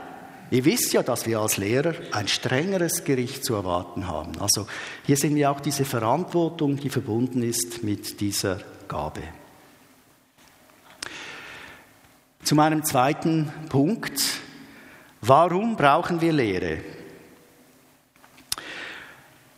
Ihr 0.52 0.64
wisst 0.66 0.94
ja, 0.94 1.02
dass 1.02 1.26
wir 1.26 1.40
als 1.40 1.58
Lehrer 1.58 1.96
ein 2.12 2.28
strengeres 2.28 3.04
Gericht 3.04 3.44
zu 3.44 3.56
erwarten 3.56 4.08
haben. 4.08 4.34
Also 4.40 4.68
hier 5.06 5.18
sehen 5.18 5.36
wir 5.36 5.50
auch 5.50 5.60
diese 5.60 5.86
Verantwortung, 5.86 6.78
die 6.78 6.90
verbunden 6.90 7.42
ist 7.42 7.84
mit 7.84 8.22
dieser 8.22 8.60
Gabe. 8.88 9.22
Zu 12.44 12.54
meinem 12.54 12.84
zweiten 12.84 13.52
Punkt. 13.70 14.22
Warum 15.22 15.76
brauchen 15.76 16.22
wir 16.22 16.32
Lehre? 16.32 16.78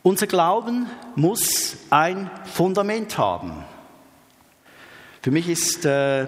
Unser 0.03 0.27
Glauben 0.27 0.87
muss 1.15 1.75
ein 1.89 2.31
Fundament 2.45 3.17
haben. 3.17 3.65
Für 5.21 5.31
mich 5.31 5.49
ist 5.49 5.83
äh, 5.83 6.27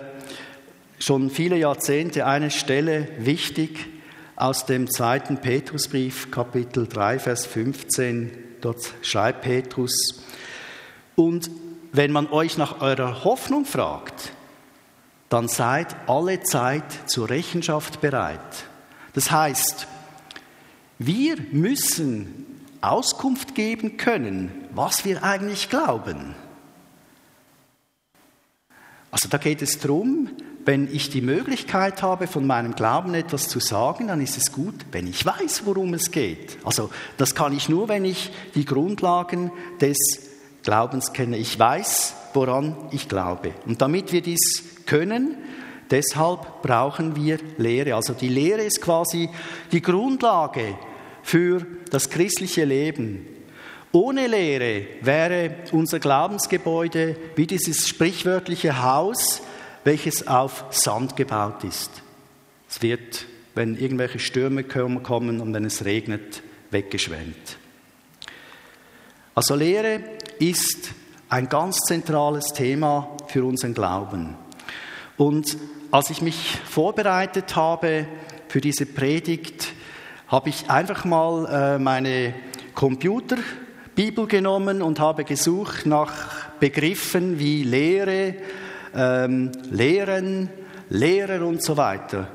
schon 1.00 1.30
viele 1.30 1.58
Jahrzehnte 1.58 2.26
eine 2.26 2.52
Stelle 2.52 3.08
wichtig 3.18 3.88
aus 4.36 4.66
dem 4.66 4.90
zweiten 4.90 5.38
Petrusbrief, 5.38 6.30
Kapitel 6.32 6.88
3, 6.88 7.20
Vers 7.20 7.46
15. 7.46 8.32
Dort 8.62 8.94
schreibt 9.02 9.42
Petrus, 9.42 10.24
und 11.16 11.50
wenn 11.92 12.12
man 12.12 12.28
euch 12.28 12.58
nach 12.58 12.82
eurer 12.82 13.24
Hoffnung 13.24 13.66
fragt, 13.66 14.32
dann 15.28 15.48
seid 15.48 15.96
alle 16.08 16.42
Zeit 16.42 17.10
zur 17.10 17.30
Rechenschaft 17.30 18.00
bereit. 18.02 18.40
Das 19.14 19.32
heißt, 19.32 19.88
wir 20.98 21.38
müssen 21.52 22.46
Auskunft 22.82 23.56
geben 23.56 23.98
können, 23.98 24.52
was 24.74 25.06
wir 25.06 25.24
eigentlich 25.24 25.70
glauben. 25.70 26.36
Also 29.12 29.28
da 29.28 29.38
geht 29.38 29.62
es 29.62 29.80
darum, 29.80 30.30
wenn 30.66 30.94
ich 30.94 31.10
die 31.10 31.22
Möglichkeit 31.22 32.02
habe, 32.02 32.28
von 32.28 32.46
meinem 32.46 32.76
Glauben 32.76 33.14
etwas 33.14 33.48
zu 33.48 33.60
sagen, 33.60 34.08
dann 34.08 34.22
ist 34.22 34.38
es 34.38 34.52
gut, 34.52 34.76
wenn 34.92 35.08
ich 35.08 35.26
weiß, 35.26 35.64
worum 35.66 35.94
es 35.94 36.12
geht. 36.12 36.58
Also 36.64 36.90
das 37.18 37.34
kann 37.34 37.56
ich 37.56 37.70
nur, 37.70 37.88
wenn 37.88 38.06
ich 38.06 38.32
die 38.56 38.66
Grundlagen 38.66 39.52
des 39.82 39.98
Glaubens 40.64 41.14
kenne. 41.14 41.38
Ich 41.38 41.58
weiß, 41.58 42.14
woran 42.34 42.76
ich 42.92 43.08
glaube. 43.08 43.54
Und 43.66 43.82
damit 43.82 44.12
wir 44.12 44.22
dies 44.22 44.64
können, 44.86 45.38
deshalb 45.90 46.62
brauchen 46.62 47.16
wir 47.16 47.40
Lehre. 47.58 47.96
Also 47.96 48.14
die 48.14 48.30
Lehre 48.30 48.62
ist 48.62 48.82
quasi 48.82 49.30
die 49.72 49.82
Grundlage 49.82 50.78
für 51.24 51.66
das 51.90 52.10
christliche 52.10 52.66
Leben. 52.66 53.26
Ohne 53.92 54.28
Lehre 54.28 54.86
wäre 55.02 55.56
unser 55.72 56.00
Glaubensgebäude 56.00 57.16
wie 57.36 57.48
dieses 57.48 57.88
sprichwörtliche 57.88 58.84
Haus, 58.84 59.42
welches 59.84 60.28
auf 60.28 60.66
Sand 60.72 61.16
gebaut 61.16 61.64
ist. 61.64 61.90
Es 62.70 62.82
wird, 62.82 63.26
wenn 63.56 63.78
irgendwelche 63.78 64.20
Stürme 64.20 64.64
kommen 64.64 65.42
und 65.42 65.54
wenn 65.54 65.66
es 65.66 65.86
regnet, 65.86 66.44
weggeschwemmt. 66.72 67.58
Also 69.34 69.56
Lehre 69.56 70.02
ist 70.40 70.92
ein 71.30 71.48
ganz 71.50 71.78
zentrales 71.80 72.48
Thema 72.48 73.16
für 73.28 73.44
unseren 73.44 73.74
Glauben. 73.74 74.36
Und 75.18 75.58
als 75.92 76.10
ich 76.10 76.22
mich 76.22 76.58
vorbereitet 76.66 77.56
habe 77.56 78.06
für 78.48 78.62
diese 78.62 78.86
Predigt, 78.86 79.74
habe 80.28 80.50
ich 80.50 80.70
einfach 80.70 81.06
mal 81.06 81.76
äh, 81.76 81.80
meine 81.80 82.34
Computerbibel 82.76 84.28
genommen 84.28 84.82
und 84.82 85.00
habe 85.00 85.24
gesucht 85.24 85.86
nach 85.86 86.50
Begriffen 86.60 87.40
wie 87.40 87.64
Lehre, 87.64 88.36
ähm, 88.96 89.52
Lehren, 89.70 90.50
Lehrer 90.90 91.46
und 91.46 91.64
so 91.64 91.78
weiter. 91.78 92.28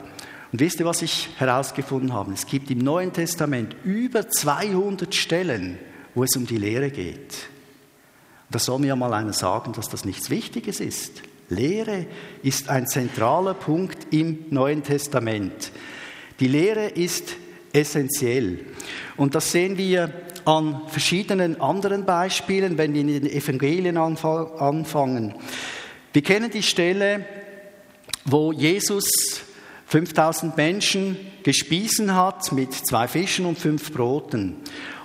Und 0.53 0.61
wisst 0.61 0.79
ihr, 0.79 0.87
was 0.87 1.03
ich 1.03 1.31
herausgefunden 1.38 2.12
habe? 2.12 2.33
Es 2.33 2.47
gibt 2.47 2.71
im 2.71 2.79
Neuen 2.79 3.12
Testament 3.12 3.75
über 3.85 4.29
200 4.29 5.14
Stellen, 5.14 5.79
wo 6.14 6.25
es 6.25 6.37
um 6.37 6.47
die 6.47 6.59
Lehre 6.59 6.90
geht. 6.90 7.49
Da 8.51 8.59
soll 8.59 8.79
mir 8.79 8.95
mal 8.95 9.12
einer 9.12 9.33
sagen, 9.33 9.73
dass 9.73 9.88
das 9.88 10.05
nichts 10.05 10.31
Wichtiges 10.31 10.79
ist. 10.79 11.23
Lehre 11.49 12.07
ist 12.43 12.69
ein 12.69 12.87
zentraler 12.87 13.55
Punkt 13.55 14.12
im 14.12 14.47
Neuen 14.51 14.83
Testament. 14.83 15.73
Die 16.40 16.49
Lehre 16.49 16.87
ist 16.87 17.35
essentiell. 17.73 18.61
Und 19.17 19.35
das 19.35 19.51
sehen 19.51 19.77
wir 19.77 20.12
an 20.45 20.83
verschiedenen 20.88 21.61
anderen 21.61 22.05
Beispielen, 22.05 22.79
wenn 22.79 22.95
wir 22.95 23.01
in 23.01 23.09
den 23.09 23.27
Evangelien 23.27 23.97
anfangen. 23.97 25.35
Wir 26.14 26.22
kennen 26.22 26.48
die 26.48 26.62
Stelle, 26.62 27.27
wo 28.24 28.53
Jesus 28.53 29.40
5000 29.87 30.57
Menschen 30.57 31.16
gespiesen 31.42 32.14
hat 32.14 32.53
mit 32.53 32.72
zwei 32.72 33.09
Fischen 33.09 33.46
und 33.46 33.59
fünf 33.59 33.92
Broten. 33.92 34.55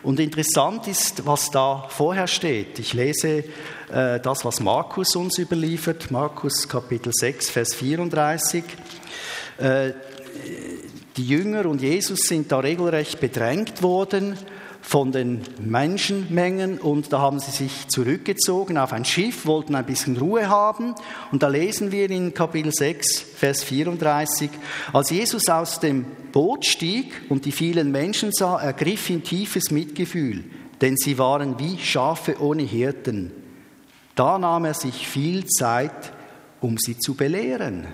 Und 0.03 0.19
interessant 0.19 0.87
ist, 0.87 1.25
was 1.25 1.49
da 1.49 1.87
vorher 1.89 2.27
steht. 2.27 2.77
Ich 2.77 2.93
lese 2.93 3.43
äh, 3.91 4.19
das, 4.19 4.45
was 4.45 4.59
Markus 4.59 5.15
uns 5.15 5.39
überliefert, 5.39 6.11
Markus 6.11 6.69
Kapitel 6.69 7.11
6, 7.11 7.49
Vers 7.49 7.73
34. 7.73 8.63
Äh, 9.57 9.93
die 11.17 11.25
Jünger 11.25 11.65
und 11.65 11.81
Jesus 11.81 12.19
sind 12.19 12.51
da 12.51 12.59
regelrecht 12.59 13.19
bedrängt 13.19 13.81
worden 13.81 14.37
von 14.81 15.11
den 15.11 15.41
Menschenmengen 15.59 16.79
und 16.79 17.11
da 17.13 17.19
haben 17.19 17.39
sie 17.39 17.51
sich 17.51 17.87
zurückgezogen 17.89 18.77
auf 18.77 18.93
ein 18.93 19.05
Schiff, 19.05 19.45
wollten 19.45 19.75
ein 19.75 19.85
bisschen 19.85 20.17
Ruhe 20.17 20.49
haben 20.49 20.95
und 21.31 21.43
da 21.43 21.47
lesen 21.47 21.91
wir 21.91 22.09
in 22.09 22.33
Kapitel 22.33 22.71
6, 22.71 23.19
Vers 23.19 23.63
34, 23.63 24.49
als 24.93 25.09
Jesus 25.09 25.49
aus 25.49 25.79
dem 25.79 26.05
Boot 26.31 26.65
stieg 26.65 27.23
und 27.29 27.45
die 27.45 27.51
vielen 27.51 27.91
Menschen 27.91 28.31
sah, 28.31 28.57
ergriff 28.57 29.09
ihn 29.09 29.23
tiefes 29.23 29.71
Mitgefühl, 29.71 30.45
denn 30.81 30.95
sie 30.97 31.17
waren 31.17 31.59
wie 31.59 31.77
Schafe 31.77 32.41
ohne 32.41 32.63
Hirten. 32.63 33.31
Da 34.15 34.37
nahm 34.39 34.65
er 34.65 34.73
sich 34.73 35.07
viel 35.07 35.45
Zeit, 35.45 36.13
um 36.61 36.77
sie 36.77 36.97
zu 36.97 37.15
belehren. 37.15 37.87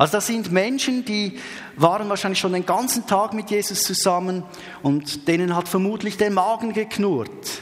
Also 0.00 0.12
das 0.12 0.28
sind 0.28 0.50
Menschen, 0.50 1.04
die 1.04 1.38
waren 1.76 2.08
wahrscheinlich 2.08 2.38
schon 2.38 2.54
den 2.54 2.64
ganzen 2.64 3.06
Tag 3.06 3.34
mit 3.34 3.50
Jesus 3.50 3.82
zusammen 3.82 4.44
und 4.82 5.28
denen 5.28 5.54
hat 5.54 5.68
vermutlich 5.68 6.16
der 6.16 6.30
Magen 6.30 6.72
geknurrt. 6.72 7.60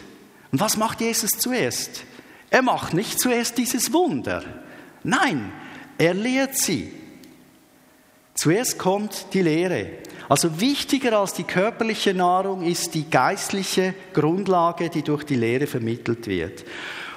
Und 0.52 0.60
was 0.60 0.76
macht 0.76 1.00
Jesus 1.00 1.32
zuerst? 1.32 2.04
Er 2.48 2.62
macht 2.62 2.94
nicht 2.94 3.18
zuerst 3.18 3.58
dieses 3.58 3.92
Wunder. 3.92 4.44
Nein, 5.02 5.50
er 5.98 6.14
lehrt 6.14 6.56
sie. 6.56 6.92
Zuerst 8.34 8.78
kommt 8.78 9.26
die 9.32 9.42
Lehre. 9.42 9.90
Also 10.28 10.60
wichtiger 10.60 11.18
als 11.18 11.34
die 11.34 11.42
körperliche 11.42 12.14
Nahrung 12.14 12.62
ist 12.62 12.94
die 12.94 13.10
geistliche 13.10 13.94
Grundlage, 14.14 14.90
die 14.90 15.02
durch 15.02 15.24
die 15.24 15.34
Lehre 15.34 15.66
vermittelt 15.66 16.28
wird. 16.28 16.64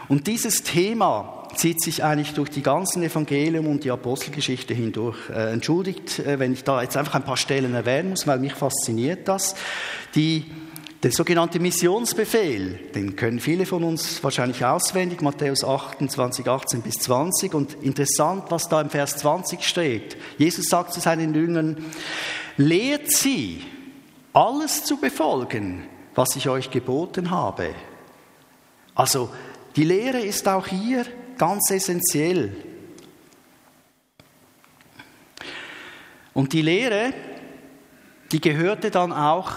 Und 0.07 0.25
dieses 0.25 0.63
Thema 0.63 1.40
zieht 1.55 1.81
sich 1.81 2.03
eigentlich 2.03 2.33
durch 2.33 2.49
die 2.49 2.61
ganzen 2.61 3.03
Evangelium 3.03 3.67
und 3.67 3.83
die 3.83 3.91
Apostelgeschichte 3.91 4.73
hindurch. 4.73 5.17
Äh, 5.29 5.51
entschuldigt, 5.53 6.19
äh, 6.19 6.39
wenn 6.39 6.53
ich 6.53 6.63
da 6.63 6.81
jetzt 6.81 6.97
einfach 6.97 7.15
ein 7.15 7.23
paar 7.23 7.37
Stellen 7.37 7.73
erwähnen 7.73 8.11
muss, 8.11 8.27
weil 8.27 8.39
mich 8.39 8.53
fasziniert 8.53 9.27
das. 9.27 9.55
Die, 10.15 10.45
der 11.03 11.11
sogenannte 11.11 11.59
Missionsbefehl, 11.59 12.79
den 12.93 13.15
können 13.15 13.39
viele 13.39 13.65
von 13.65 13.83
uns 13.83 14.23
wahrscheinlich 14.23 14.63
auswendig, 14.63 15.21
Matthäus 15.21 15.63
28, 15.63 16.47
18 16.47 16.81
bis 16.81 16.95
20. 16.95 17.53
Und 17.53 17.73
interessant, 17.81 18.45
was 18.49 18.69
da 18.69 18.81
im 18.81 18.89
Vers 18.89 19.17
20 19.17 19.63
steht. 19.63 20.17
Jesus 20.37 20.65
sagt 20.65 20.93
zu 20.93 20.99
seinen 20.99 21.33
Jüngern, 21.33 21.77
lehrt 22.57 23.11
sie, 23.11 23.61
alles 24.33 24.85
zu 24.85 24.97
befolgen, 24.97 25.83
was 26.15 26.35
ich 26.35 26.47
euch 26.47 26.71
geboten 26.71 27.31
habe. 27.31 27.71
Also 28.95 29.29
die 29.75 29.83
Lehre 29.83 30.19
ist 30.19 30.47
auch 30.47 30.67
hier 30.67 31.05
ganz 31.37 31.69
essentiell. 31.71 32.55
Und 36.33 36.53
die 36.53 36.61
Lehre, 36.61 37.13
die 38.31 38.41
gehörte 38.41 38.91
dann 38.91 39.11
auch 39.11 39.51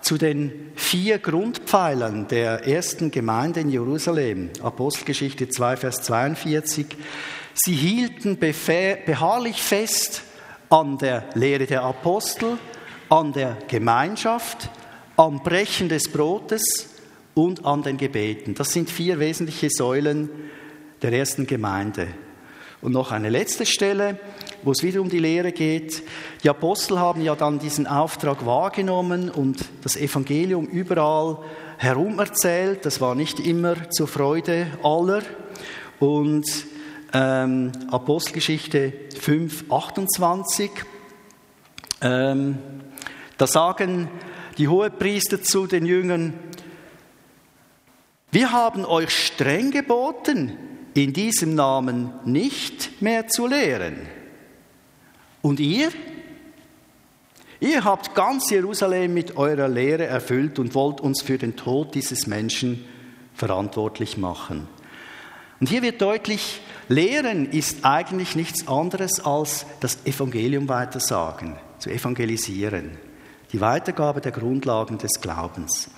zu 0.00 0.18
den 0.18 0.70
vier 0.76 1.18
Grundpfeilern 1.18 2.28
der 2.28 2.66
ersten 2.66 3.10
Gemeinde 3.10 3.60
in 3.60 3.70
Jerusalem. 3.70 4.50
Apostelgeschichte 4.62 5.48
2, 5.48 5.76
Vers 5.76 6.02
42. 6.02 6.86
Sie 7.54 7.74
hielten 7.74 8.38
beharrlich 8.38 9.62
fest 9.62 10.22
an 10.68 10.98
der 10.98 11.24
Lehre 11.34 11.66
der 11.66 11.82
Apostel, 11.82 12.58
an 13.08 13.32
der 13.32 13.56
Gemeinschaft, 13.68 14.70
am 15.16 15.42
Brechen 15.42 15.88
des 15.88 16.10
Brotes 16.10 16.90
und 17.34 17.64
an 17.64 17.82
den 17.82 17.96
Gebeten. 17.96 18.54
Das 18.54 18.72
sind 18.72 18.90
vier 18.90 19.18
wesentliche 19.18 19.70
Säulen 19.70 20.28
der 21.02 21.12
ersten 21.12 21.46
Gemeinde. 21.46 22.08
Und 22.82 22.92
noch 22.92 23.10
eine 23.10 23.30
letzte 23.30 23.66
Stelle, 23.66 24.18
wo 24.62 24.72
es 24.72 24.82
wieder 24.82 25.00
um 25.00 25.08
die 25.08 25.18
Lehre 25.18 25.52
geht. 25.52 26.02
Die 26.42 26.50
Apostel 26.50 26.98
haben 26.98 27.22
ja 27.22 27.34
dann 27.34 27.58
diesen 27.58 27.86
Auftrag 27.86 28.44
wahrgenommen 28.44 29.30
und 29.30 29.64
das 29.82 29.96
Evangelium 29.96 30.66
überall 30.66 31.38
herum 31.78 32.18
erzählt. 32.18 32.84
Das 32.84 33.00
war 33.00 33.14
nicht 33.14 33.40
immer 33.40 33.90
zur 33.90 34.08
Freude 34.08 34.66
aller. 34.82 35.22
Und 35.98 36.46
ähm, 37.12 37.72
Apostelgeschichte 37.90 38.92
5, 39.18 39.70
28, 39.70 40.70
ähm, 42.02 42.58
da 43.38 43.46
sagen 43.46 44.08
die 44.58 44.68
Hohepriester 44.68 45.42
zu 45.42 45.66
den 45.66 45.86
Jüngern, 45.86 46.34
wir 48.30 48.52
haben 48.52 48.84
euch 48.84 49.10
streng 49.10 49.70
geboten, 49.70 50.58
in 51.02 51.12
diesem 51.12 51.54
Namen 51.54 52.12
nicht 52.24 53.02
mehr 53.02 53.28
zu 53.28 53.46
lehren. 53.46 53.96
Und 55.42 55.60
ihr? 55.60 55.90
Ihr 57.60 57.84
habt 57.84 58.14
ganz 58.14 58.50
Jerusalem 58.50 59.14
mit 59.14 59.36
eurer 59.36 59.68
Lehre 59.68 60.04
erfüllt 60.04 60.58
und 60.58 60.74
wollt 60.74 61.00
uns 61.00 61.22
für 61.22 61.38
den 61.38 61.56
Tod 61.56 61.94
dieses 61.94 62.26
Menschen 62.26 62.84
verantwortlich 63.34 64.16
machen. 64.16 64.68
Und 65.60 65.68
hier 65.68 65.82
wird 65.82 66.02
deutlich, 66.02 66.60
Lehren 66.88 67.50
ist 67.50 67.84
eigentlich 67.84 68.36
nichts 68.36 68.68
anderes 68.68 69.24
als 69.24 69.66
das 69.80 70.04
Evangelium 70.04 70.68
weitersagen, 70.68 71.56
zu 71.78 71.90
evangelisieren, 71.90 72.98
die 73.52 73.60
Weitergabe 73.60 74.20
der 74.20 74.32
Grundlagen 74.32 74.98
des 74.98 75.20
Glaubens. 75.20 75.90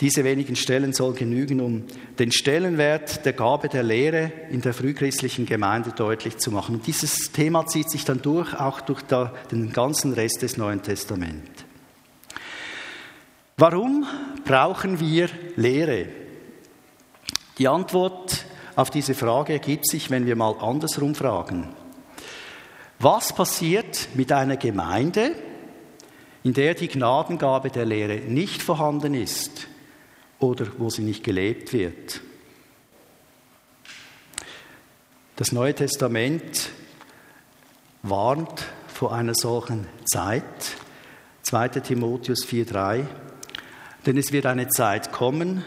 Diese 0.00 0.24
wenigen 0.24 0.56
Stellen 0.56 0.92
sollen 0.92 1.14
genügen, 1.14 1.60
um 1.60 1.84
den 2.18 2.30
Stellenwert 2.30 3.24
der 3.24 3.32
Gabe 3.32 3.68
der 3.70 3.82
Lehre 3.82 4.30
in 4.50 4.60
der 4.60 4.74
frühchristlichen 4.74 5.46
Gemeinde 5.46 5.92
deutlich 5.92 6.36
zu 6.36 6.50
machen. 6.50 6.76
Und 6.76 6.86
dieses 6.86 7.32
Thema 7.32 7.66
zieht 7.66 7.90
sich 7.90 8.04
dann 8.04 8.20
durch, 8.20 8.52
auch 8.54 8.82
durch 8.82 9.00
den 9.50 9.72
ganzen 9.72 10.12
Rest 10.12 10.42
des 10.42 10.58
Neuen 10.58 10.82
Testaments. 10.82 11.64
Warum 13.56 14.04
brauchen 14.44 15.00
wir 15.00 15.30
Lehre? 15.56 16.08
Die 17.56 17.68
Antwort 17.68 18.44
auf 18.74 18.90
diese 18.90 19.14
Frage 19.14 19.54
ergibt 19.54 19.88
sich, 19.88 20.10
wenn 20.10 20.26
wir 20.26 20.36
mal 20.36 20.56
andersrum 20.60 21.14
fragen. 21.14 21.68
Was 22.98 23.34
passiert 23.34 24.08
mit 24.14 24.30
einer 24.30 24.58
Gemeinde, 24.58 25.32
in 26.44 26.52
der 26.52 26.74
die 26.74 26.88
Gnadengabe 26.88 27.70
der 27.70 27.86
Lehre 27.86 28.16
nicht 28.16 28.60
vorhanden 28.60 29.14
ist? 29.14 29.68
Oder 30.38 30.66
wo 30.78 30.90
sie 30.90 31.02
nicht 31.02 31.24
gelebt 31.24 31.72
wird. 31.72 32.20
Das 35.36 35.52
Neue 35.52 35.74
Testament 35.74 36.70
warnt 38.02 38.64
vor 38.88 39.12
einer 39.12 39.34
solchen 39.34 39.86
Zeit. 40.04 40.44
2. 41.42 41.68
Timotheus 41.68 42.46
4.3. 42.46 43.04
Denn 44.06 44.16
es 44.16 44.32
wird 44.32 44.46
eine 44.46 44.68
Zeit 44.68 45.12
kommen, 45.12 45.64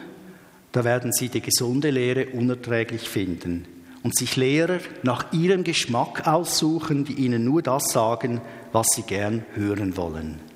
da 0.72 0.84
werden 0.84 1.12
sie 1.12 1.30
die 1.30 1.42
gesunde 1.42 1.90
Lehre 1.90 2.28
unerträglich 2.28 3.08
finden 3.08 3.68
und 4.04 4.18
sich 4.18 4.36
Lehrer 4.36 4.80
nach 5.04 5.34
ihrem 5.34 5.64
Geschmack 5.64 6.28
aussuchen, 6.28 7.06
die 7.06 7.14
ihnen 7.14 7.44
nur 7.44 7.62
das 7.62 7.84
sagen, 7.92 8.42
was 8.72 8.88
sie 8.96 9.04
gern 9.04 9.46
hören 9.54 9.98
wollen. 9.98 10.49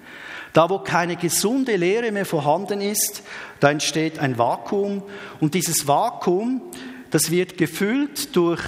Da, 0.54 0.70
wo 0.70 0.80
keine 0.80 1.16
gesunde 1.16 1.76
Lehre 1.76 2.12
mehr 2.12 2.26
vorhanden 2.26 2.80
ist, 2.80 3.24
da 3.60 3.72
entsteht 3.72 4.20
ein 4.20 4.38
Vakuum 4.38 5.04
und 5.39 5.56
dieses 5.56 5.88
Vakuum, 5.88 6.62
das 7.10 7.32
wird 7.32 7.58
gefüllt 7.58 8.36
durch 8.36 8.63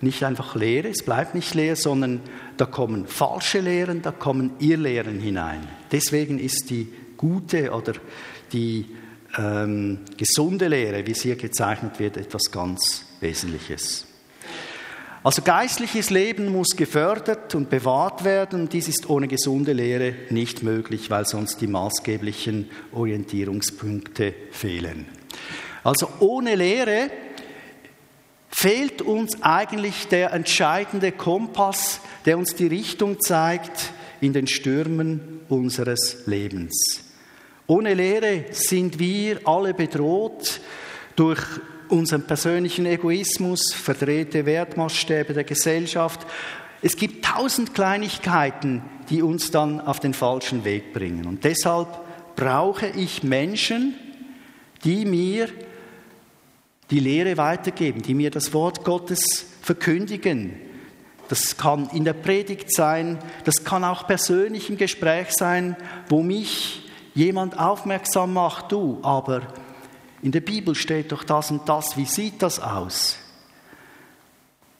nicht 0.00 0.22
einfach 0.22 0.54
Lehre, 0.54 0.88
es 0.88 1.02
bleibt 1.02 1.34
nicht 1.34 1.54
leer, 1.54 1.76
sondern 1.76 2.20
da 2.58 2.66
kommen 2.66 3.06
falsche 3.06 3.60
Lehren, 3.60 4.02
da 4.02 4.12
kommen 4.12 4.52
Irrlehren 4.58 5.18
hinein. 5.18 5.66
Deswegen 5.90 6.38
ist 6.38 6.68
die 6.68 6.92
gute 7.16 7.72
oder 7.72 7.94
die 8.52 8.86
ähm, 9.38 10.00
gesunde 10.16 10.68
Lehre, 10.68 11.06
wie 11.06 11.12
es 11.12 11.22
hier 11.22 11.36
gezeichnet 11.36 11.98
wird, 11.98 12.18
etwas 12.18 12.50
ganz 12.50 13.06
Wesentliches. 13.20 14.06
Also 15.24 15.40
geistliches 15.40 16.10
Leben 16.10 16.52
muss 16.52 16.76
gefördert 16.76 17.54
und 17.54 17.70
bewahrt 17.70 18.24
werden. 18.24 18.68
Dies 18.68 18.88
ist 18.88 19.08
ohne 19.08 19.26
gesunde 19.26 19.72
Lehre 19.72 20.14
nicht 20.28 20.62
möglich, 20.62 21.08
weil 21.08 21.24
sonst 21.24 21.62
die 21.62 21.66
maßgeblichen 21.66 22.70
Orientierungspunkte 22.92 24.34
fehlen. 24.50 25.06
Also 25.82 26.10
ohne 26.20 26.56
Lehre 26.56 27.10
fehlt 28.50 29.00
uns 29.00 29.42
eigentlich 29.42 30.08
der 30.08 30.34
entscheidende 30.34 31.10
Kompass, 31.10 32.00
der 32.26 32.36
uns 32.36 32.54
die 32.54 32.66
Richtung 32.66 33.18
zeigt 33.18 33.92
in 34.20 34.34
den 34.34 34.46
Stürmen 34.46 35.40
unseres 35.48 36.26
Lebens. 36.26 37.02
Ohne 37.66 37.94
Lehre 37.94 38.44
sind 38.50 38.98
wir 38.98 39.40
alle 39.48 39.72
bedroht 39.72 40.60
durch 41.16 41.40
unseren 41.88 42.26
persönlichen 42.26 42.86
Egoismus, 42.86 43.72
verdrehte 43.72 44.46
Wertmaßstäbe 44.46 45.32
der 45.32 45.44
Gesellschaft. 45.44 46.26
Es 46.82 46.96
gibt 46.96 47.24
tausend 47.24 47.74
Kleinigkeiten, 47.74 48.82
die 49.10 49.22
uns 49.22 49.50
dann 49.50 49.80
auf 49.80 50.00
den 50.00 50.14
falschen 50.14 50.64
Weg 50.64 50.92
bringen. 50.92 51.26
Und 51.26 51.44
deshalb 51.44 51.88
brauche 52.36 52.86
ich 52.88 53.22
Menschen, 53.22 53.94
die 54.84 55.04
mir 55.04 55.48
die 56.90 57.00
Lehre 57.00 57.36
weitergeben, 57.36 58.02
die 58.02 58.14
mir 58.14 58.30
das 58.30 58.52
Wort 58.52 58.84
Gottes 58.84 59.46
verkündigen. 59.62 60.54
Das 61.28 61.56
kann 61.56 61.88
in 61.94 62.04
der 62.04 62.12
Predigt 62.12 62.74
sein, 62.74 63.18
das 63.44 63.64
kann 63.64 63.82
auch 63.82 64.06
persönlich 64.06 64.68
im 64.68 64.76
Gespräch 64.76 65.28
sein, 65.30 65.76
wo 66.08 66.22
mich 66.22 66.82
jemand 67.14 67.58
aufmerksam 67.58 68.34
macht, 68.34 68.72
du, 68.72 68.98
aber 69.02 69.42
in 70.24 70.32
der 70.32 70.40
Bibel 70.40 70.74
steht 70.74 71.12
doch 71.12 71.22
das 71.22 71.50
und 71.50 71.68
das, 71.68 71.98
wie 71.98 72.06
sieht 72.06 72.40
das 72.40 72.58
aus? 72.58 73.18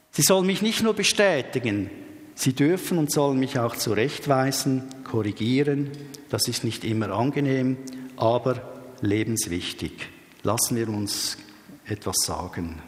Sie 0.09 0.23
sollen 0.23 0.47
mich 0.47 0.63
nicht 0.63 0.81
nur 0.81 0.95
bestätigen, 0.95 1.91
sie 2.33 2.53
dürfen 2.53 2.97
und 2.97 3.11
sollen 3.11 3.37
mich 3.37 3.59
auch 3.59 3.75
zurechtweisen, 3.75 4.89
korrigieren. 5.03 5.91
Das 6.29 6.47
ist 6.47 6.63
nicht 6.63 6.83
immer 6.83 7.11
angenehm, 7.11 7.77
aber 8.17 8.59
lebenswichtig. 9.01 10.09
Lassen 10.41 10.77
wir 10.77 10.89
uns 10.89 11.37
etwas 11.85 12.15
sagen. 12.25 12.81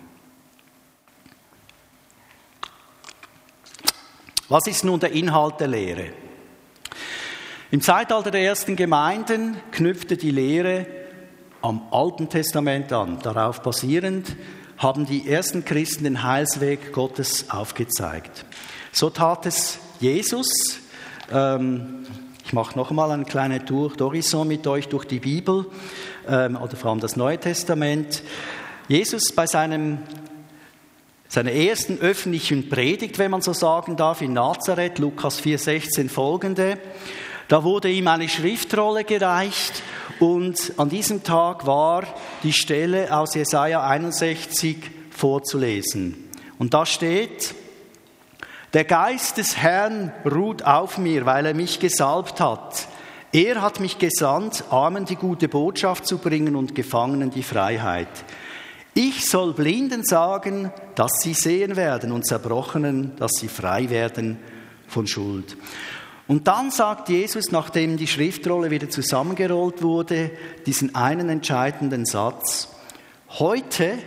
Was 4.50 4.66
ist 4.66 4.84
nun 4.84 5.00
der 5.00 5.12
Inhalt 5.12 5.60
der 5.60 5.68
Lehre? 5.68 6.12
Im 7.70 7.82
Zeitalter 7.82 8.32
der 8.32 8.42
ersten 8.42 8.76
Gemeinden 8.76 9.58
knüpfte 9.72 10.18
die 10.18 10.32
Lehre 10.32 10.97
am 11.62 11.82
Alten 11.92 12.30
Testament 12.30 12.92
an. 12.94 13.20
Darauf 13.22 13.62
basierend 13.62 14.36
haben 14.78 15.06
die 15.06 15.30
ersten 15.30 15.66
Christen 15.66 16.04
den 16.04 16.24
Heilsweg 16.24 16.94
Gottes 16.94 17.50
aufgezeigt. 17.50 18.46
So 18.92 19.10
tat 19.10 19.46
es 19.46 19.80
Jesus. 20.00 20.80
Ähm, 21.32 22.06
ich 22.46 22.54
mache 22.54 22.78
noch 22.78 22.90
einmal 22.90 23.12
eine 23.12 23.26
kleine 23.26 23.66
Tour 23.66 23.92
d'Horizon 23.92 24.46
mit 24.46 24.66
euch 24.68 24.88
durch 24.88 25.06
die 25.06 25.20
Bibel 25.20 25.66
ähm, 26.28 26.56
oder 26.56 26.76
vor 26.78 26.92
allem 26.92 27.00
das 27.00 27.16
Neue 27.16 27.40
Testament. 27.40 28.24
Jesus 28.88 29.32
bei 29.34 29.48
seinem 29.48 30.00
seiner 31.30 31.52
ersten 31.52 32.00
öffentlichen 32.00 32.70
Predigt, 32.70 33.20
wenn 33.20 33.32
man 33.32 33.42
so 33.42 33.52
sagen 33.52 33.98
darf, 33.98 34.22
in 34.22 34.34
Nazareth, 34.34 34.98
Lukas 34.98 35.42
4,16 35.44 36.10
folgende, 36.10 36.78
da 37.48 37.64
wurde 37.64 37.90
ihm 37.90 38.08
eine 38.08 38.28
Schriftrolle 38.28 39.04
gereicht 39.04 39.82
und 40.20 40.74
an 40.78 40.90
diesem 40.90 41.24
Tag 41.24 41.66
war 41.66 42.04
die 42.44 42.54
Stelle 42.54 43.16
aus 43.16 43.36
Jesaja 43.36 43.86
61 43.88 44.78
vorzulesen. 45.12 46.30
Und 46.60 46.74
da 46.74 46.86
steht, 46.86 47.56
der 48.74 48.84
Geist 48.84 49.38
des 49.38 49.58
Herrn 49.58 50.12
ruht 50.30 50.64
auf 50.64 50.98
mir, 50.98 51.26
weil 51.26 51.46
er 51.46 51.54
mich 51.54 51.80
gesalbt 51.80 52.42
hat. 52.42 52.88
Er 53.32 53.62
hat 53.62 53.80
mich 53.80 53.98
gesandt, 53.98 54.66
Armen 54.70 55.06
die 55.06 55.16
gute 55.16 55.48
Botschaft 55.48 56.06
zu 56.06 56.18
bringen 56.18 56.56
und 56.56 56.76
Gefangenen 56.76 57.30
die 57.30 57.44
Freiheit. 57.44 58.08
Ich 58.94 59.30
soll 59.30 59.54
Blinden 59.54 60.04
sagen, 60.04 60.72
dass 60.96 61.12
sie 61.22 61.34
sehen 61.34 61.76
werden 61.76 62.12
und 62.12 62.26
Zerbrochenen, 62.26 63.16
dass 63.18 63.34
sie 63.40 63.48
frei 63.48 63.90
werden 63.90 64.40
von 64.88 65.06
Schuld. 65.06 65.56
Und 66.28 66.48
dann 66.48 66.72
sagt 66.72 67.10
Jesus, 67.10 67.52
nachdem 67.52 67.96
die 67.96 68.08
Schriftrolle 68.08 68.70
wieder 68.70 68.90
zusammengerollt 68.90 69.82
wurde, 69.82 70.32
diesen 70.66 70.94
einen 70.94 71.30
entscheidenden 71.30 72.06
Satz. 72.06 72.68
Heute 73.30 73.98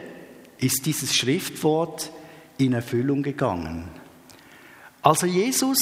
ist 0.59 0.85
dieses 0.85 1.15
Schriftwort 1.15 2.13
in 2.59 2.75
Erfüllung 2.75 3.23
gegangen. 3.23 3.89
Also 5.03 5.27
Jesus 5.27 5.79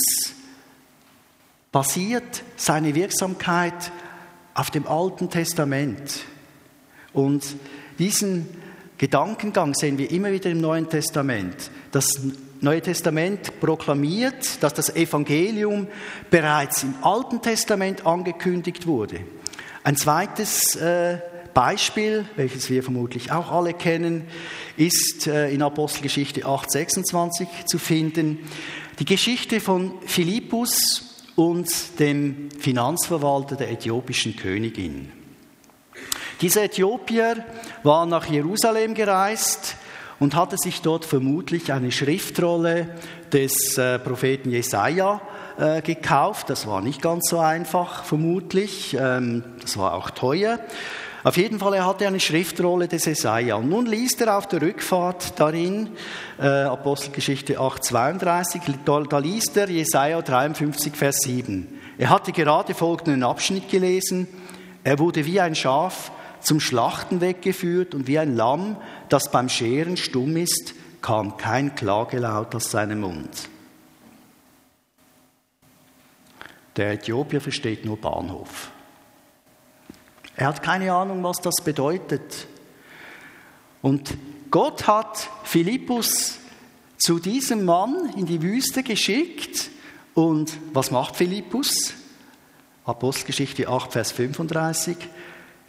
basiert 1.73 2.45
seine 2.57 2.95
Wirksamkeit 2.95 3.91
auf 4.55 4.71
dem 4.71 4.87
Alten 4.87 5.31
Testament. 5.31 6.25
Und 7.13 7.45
diesen 7.99 8.47
Gedankengang 8.97 9.75
sehen 9.75 9.99
wir 9.99 10.11
immer 10.11 10.31
wieder 10.31 10.51
im 10.51 10.61
Neuen 10.61 10.89
Testament, 10.89 11.71
dass 11.91 12.21
Neue 12.61 12.83
Testament 12.83 13.61
proklamiert, 13.61 14.63
dass 14.63 14.75
das 14.75 14.95
Evangelium 14.97 15.87
bereits 16.29 16.83
im 16.83 16.95
Alten 17.03 17.41
Testament 17.41 18.05
angekündigt 18.05 18.87
wurde. 18.87 19.21
Ein 19.85 19.97
zweites 19.97 20.75
äh, 20.75 21.19
Beispiel, 21.55 22.25
welches 22.35 22.69
wir 22.69 22.83
vermutlich 22.83 23.31
auch 23.31 23.53
alle 23.53 23.75
kennen, 23.75 24.25
ist 24.77 25.29
äh, 25.29 25.51
in 25.51 25.63
Apostelgeschichte 25.63 26.47
8:26 26.47 27.67
zu 27.67 27.79
finden. 27.79 28.41
Die 28.99 29.05
Geschichte 29.05 29.61
von 29.61 29.95
Philippus 30.05 31.25
und 31.37 31.69
dem 32.01 32.51
Finanzverwalter 32.59 33.55
der 33.55 33.71
äthiopischen 33.71 34.35
Königin. 34.35 35.13
Dieser 36.41 36.65
Äthiopier 36.65 37.45
war 37.83 38.07
nach 38.07 38.27
Jerusalem 38.27 38.95
gereist 38.95 39.77
und 40.21 40.35
hatte 40.35 40.57
sich 40.59 40.83
dort 40.83 41.05
vermutlich 41.05 41.73
eine 41.73 41.93
Schriftrolle 41.93 42.89
des 43.33 43.79
äh, 43.79 43.99
Propheten 43.99 44.51
Jesaja 44.51 45.21
äh, 45.59 45.83
gekauft. 45.83 46.51
Das 46.51 46.67
war 46.67 46.81
nicht 46.81 47.03
ganz 47.03 47.29
so 47.29 47.39
einfach, 47.39 48.05
vermutlich. 48.05 48.97
Ähm, 48.99 49.45
das 49.61 49.77
war 49.77 49.95
auch 49.95 50.11
teuer. 50.11 50.59
Auf 51.25 51.37
jeden 51.37 51.59
Fall, 51.59 51.75
er 51.75 51.87
hatte 51.87 52.07
eine 52.07 52.21
Schriftrolle 52.21 52.87
des 52.87 53.05
Jesaja. 53.05 53.57
Und 53.57 53.69
nun 53.69 53.87
liest 53.87 54.21
er 54.21 54.39
auf 54.39 54.47
der 54.47 54.63
Rückfahrt 54.63 55.39
darin, 55.39 55.91
äh, 56.39 56.47
Apostelgeschichte 56.47 57.59
8, 57.59 57.85
32, 57.85 58.63
da, 58.85 59.01
da 59.01 59.19
liest 59.19 59.57
er 59.57 59.69
Jesaja 59.69 60.23
53, 60.23 60.95
Vers 60.97 61.19
7. 61.23 61.67
Er 61.99 62.11
hatte 62.11 62.31
gerade 62.31 62.75
folgenden 62.75 63.25
Abschnitt 63.25 63.69
gelesen. 63.69 64.29
Er 64.85 65.01
wurde 65.01 65.27
wie 65.27 65.41
ein 65.41 65.57
Schaf 65.57 66.13
zum 66.41 66.61
Schlachten 66.61 67.21
weggeführt 67.21 67.95
und 67.95 68.07
wie 68.07 68.19
ein 68.19 68.37
Lamm, 68.37 68.77
das 69.09 69.31
beim 69.31 69.49
Scheren 69.49 69.97
stumm 69.97 70.37
ist, 70.37 70.75
kam 71.03 71.37
kein 71.37 71.75
Klagelaut 71.75 72.55
aus 72.55 72.71
seinem 72.71 73.01
Mund. 73.01 73.49
Der 76.77 76.93
Äthiopier 76.93 77.41
versteht 77.41 77.85
nur 77.85 77.97
Bahnhof. 77.97 78.71
Er 80.37 80.47
hat 80.47 80.63
keine 80.63 80.93
Ahnung, 80.93 81.25
was 81.25 81.41
das 81.41 81.57
bedeutet. 81.65 82.47
Und 83.83 84.17
Gott 84.51 84.87
hat 84.87 85.29
Philippus 85.43 86.39
zu 86.97 87.19
diesem 87.19 87.65
Mann 87.65 88.13
in 88.17 88.27
die 88.27 88.41
Wüste 88.43 88.85
geschickt. 88.85 89.71
Und 90.15 90.57
was 90.73 90.93
macht 90.93 91.17
Philippus? 91.17 91.95
Apostelgeschichte 92.85 93.69
8, 93.69 93.93
Vers 93.93 94.13
35. 94.13 94.97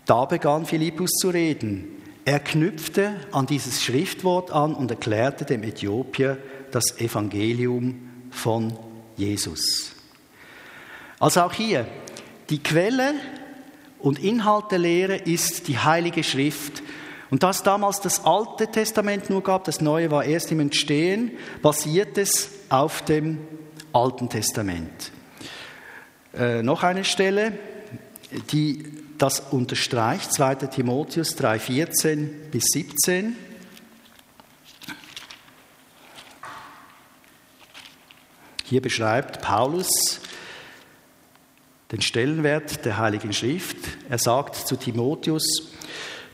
Da 0.10 0.26
begann 0.26 0.66
Philippus 0.66 1.12
zu 1.12 1.30
reden. 1.30 2.02
Er 2.26 2.40
knüpfte 2.40 3.18
an 3.32 3.46
dieses 3.46 3.84
Schriftwort 3.84 4.50
an 4.50 4.74
und 4.74 4.90
erklärte 4.90 5.46
dem 5.46 5.62
Äthiopier 5.62 6.40
das 6.72 7.00
Evangelium 7.00 8.10
von 8.32 8.74
Jesus. 9.18 9.92
Also 11.20 11.42
auch 11.42 11.54
hier, 11.54 11.86
die 12.50 12.58
Quelle 12.58 13.14
und 14.00 14.18
Inhalt 14.18 14.72
der 14.72 14.80
Lehre 14.80 15.16
ist 15.16 15.68
die 15.68 15.78
Heilige 15.78 16.24
Schrift. 16.24 16.82
Und 17.30 17.44
da 17.44 17.52
es 17.52 17.62
damals 17.62 18.02
das 18.02 18.26
Alte 18.26 18.66
Testament 18.66 19.30
nur 19.30 19.44
gab, 19.44 19.66
das 19.66 19.80
Neue 19.80 20.10
war 20.10 20.24
erst 20.24 20.52
im 20.52 20.60
Entstehen, 20.60 21.34
basiert 21.62 22.18
es 22.18 22.50
auf 22.70 23.04
dem 23.04 23.38
Alten 23.94 24.28
Testament. 24.28 25.12
Äh, 26.34 26.64
noch 26.64 26.82
eine 26.82 27.04
Stelle, 27.04 27.54
die 28.52 28.86
das 29.20 29.42
unterstreicht, 29.52 30.34
2 30.34 30.56
Timotheus 30.56 31.36
3, 31.36 31.60
14 31.60 32.50
bis 32.52 32.64
17. 32.74 33.36
Hier 38.64 38.82
beschreibt 38.82 39.42
Paulus 39.42 40.22
den 41.92 42.02
Stellenwert 42.02 42.86
der 42.86 42.98
Heiligen 42.98 43.34
Schrift. 43.34 43.78
Er 44.10 44.20
sagt 44.20 44.56
zu 44.56 44.76
Timotheus, 44.76 45.72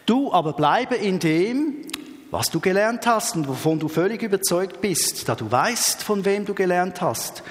du 0.06 0.32
aber 0.32 0.54
bleibe 0.54 0.96
in 0.96 1.20
dem, 1.20 1.86
was 2.30 2.50
du 2.50 2.60
gelernt 2.60 3.08
hast 3.08 3.36
und 3.36 3.48
wovon 3.48 3.80
du 3.80 3.88
völlig 3.88 4.22
überzeugt 4.22 4.82
bist, 4.82 5.30
da 5.30 5.36
du 5.36 5.50
weißt, 5.50 6.04
von 6.04 6.26
wem 6.26 6.46
du 6.46 6.54
gelernt 6.54 7.02
hast 7.02 7.44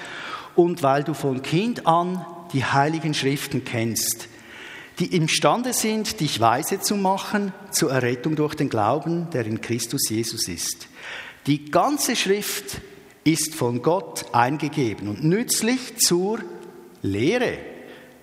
und 0.55 0.83
weil 0.83 1.03
du 1.03 1.13
von 1.13 1.41
Kind 1.41 1.87
an 1.87 2.25
die 2.53 2.63
Heiligen 2.63 3.13
Schriften 3.13 3.65
kennst, 3.65 4.29
die 4.99 5.15
imstande 5.15 5.73
sind, 5.73 6.19
dich 6.19 6.39
weise 6.39 6.79
zu 6.79 6.95
machen 6.95 7.53
zur 7.71 7.91
Errettung 7.91 8.35
durch 8.35 8.55
den 8.55 8.69
Glauben, 8.69 9.29
der 9.31 9.45
in 9.45 9.61
Christus 9.61 10.09
Jesus 10.09 10.47
ist. 10.47 10.87
Die 11.47 11.69
ganze 11.69 12.15
Schrift 12.15 12.81
ist 13.23 13.55
von 13.55 13.81
Gott 13.81 14.33
eingegeben 14.33 15.07
und 15.07 15.23
nützlich 15.23 15.97
zur 15.97 16.39
Lehre, 17.01 17.57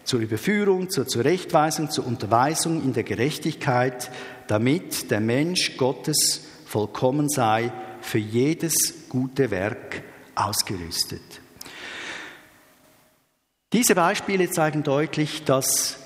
zur 0.04 0.20
Überführung, 0.20 0.90
zur 0.90 1.06
Zurechtweisung, 1.06 1.90
zur 1.90 2.06
Unterweisung 2.06 2.82
in 2.82 2.92
der 2.92 3.04
Gerechtigkeit, 3.04 4.10
damit 4.46 5.10
der 5.10 5.20
Mensch 5.20 5.76
Gottes 5.76 6.42
vollkommen 6.66 7.28
sei, 7.28 7.72
für 8.00 8.18
jedes 8.18 9.08
gute 9.08 9.50
Werk 9.50 10.02
ausgerüstet. 10.34 11.22
Diese 13.72 13.94
Beispiele 13.94 14.50
zeigen 14.50 14.82
deutlich, 14.82 15.44
dass 15.44 16.01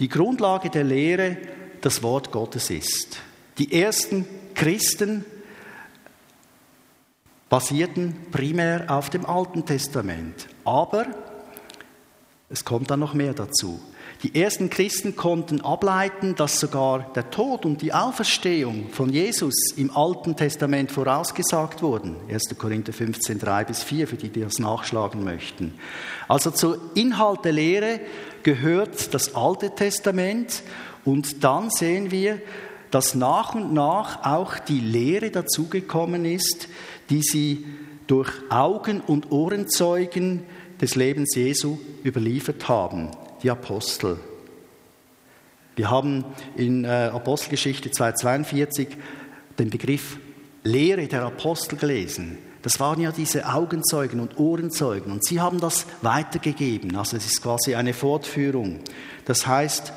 die 0.00 0.08
Grundlage 0.08 0.70
der 0.70 0.84
Lehre 0.84 1.36
das 1.82 2.02
Wort 2.02 2.32
Gottes 2.32 2.70
ist. 2.70 3.20
Die 3.58 3.80
ersten 3.80 4.26
Christen 4.54 5.24
basierten 7.48 8.16
primär 8.30 8.86
auf 8.88 9.10
dem 9.10 9.26
Alten 9.26 9.64
Testament, 9.66 10.48
aber 10.64 11.06
es 12.48 12.64
kommt 12.64 12.90
dann 12.90 13.00
noch 13.00 13.14
mehr 13.14 13.34
dazu. 13.34 13.80
Die 14.22 14.38
ersten 14.38 14.68
Christen 14.68 15.16
konnten 15.16 15.62
ableiten, 15.62 16.34
dass 16.34 16.60
sogar 16.60 17.10
der 17.14 17.30
Tod 17.30 17.64
und 17.64 17.80
die 17.80 17.94
Auferstehung 17.94 18.90
von 18.90 19.08
Jesus 19.08 19.54
im 19.76 19.96
Alten 19.96 20.36
Testament 20.36 20.92
vorausgesagt 20.92 21.80
wurden. 21.80 22.16
1. 22.28 22.54
Korinther 22.58 22.92
15, 22.92 23.38
3 23.38 23.64
bis 23.64 23.82
4, 23.82 24.06
für 24.06 24.16
die, 24.16 24.28
die 24.28 24.42
das 24.42 24.58
nachschlagen 24.58 25.24
möchten. 25.24 25.72
Also 26.28 26.50
zur 26.50 26.78
Inhalt 26.94 27.46
der 27.46 27.52
Lehre 27.52 28.00
gehört 28.42 29.14
das 29.14 29.34
Alte 29.34 29.74
Testament 29.74 30.64
und 31.06 31.42
dann 31.42 31.70
sehen 31.70 32.10
wir, 32.10 32.42
dass 32.90 33.14
nach 33.14 33.54
und 33.54 33.72
nach 33.72 34.22
auch 34.26 34.58
die 34.58 34.80
Lehre 34.80 35.30
dazugekommen 35.30 36.26
ist, 36.26 36.68
die 37.08 37.22
sie 37.22 37.64
durch 38.06 38.30
Augen- 38.50 39.00
und 39.00 39.32
Ohrenzeugen 39.32 40.42
des 40.78 40.94
Lebens 40.94 41.34
Jesu 41.34 41.78
überliefert 42.04 42.68
haben, 42.68 43.10
die 43.42 43.50
Apostel. 43.50 44.18
Wir 45.76 45.90
haben 45.90 46.24
in 46.56 46.84
äh, 46.84 47.10
Apostelgeschichte 47.12 47.90
242 47.90 48.88
den 49.58 49.70
Begriff 49.70 50.18
Lehre 50.62 51.06
der 51.06 51.24
Apostel 51.24 51.78
gelesen. 51.78 52.38
Das 52.62 52.78
waren 52.78 53.00
ja 53.00 53.12
diese 53.12 53.48
Augenzeugen 53.48 54.20
und 54.20 54.38
Ohrenzeugen 54.38 55.12
und 55.12 55.24
sie 55.24 55.40
haben 55.40 55.60
das 55.60 55.86
weitergegeben. 56.02 56.96
Also 56.96 57.16
es 57.16 57.24
ist 57.24 57.42
quasi 57.42 57.74
eine 57.74 57.94
Fortführung. 57.94 58.80
Das 59.24 59.46
heißt, 59.46 59.92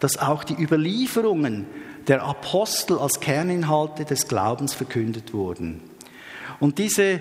dass 0.00 0.18
auch 0.18 0.44
die 0.44 0.54
Überlieferungen 0.54 1.66
der 2.08 2.22
Apostel 2.22 2.98
als 2.98 3.20
Kerninhalte 3.20 4.04
des 4.04 4.28
Glaubens 4.28 4.72
verkündet 4.72 5.34
wurden. 5.34 5.82
Und 6.60 6.78
diese 6.78 7.20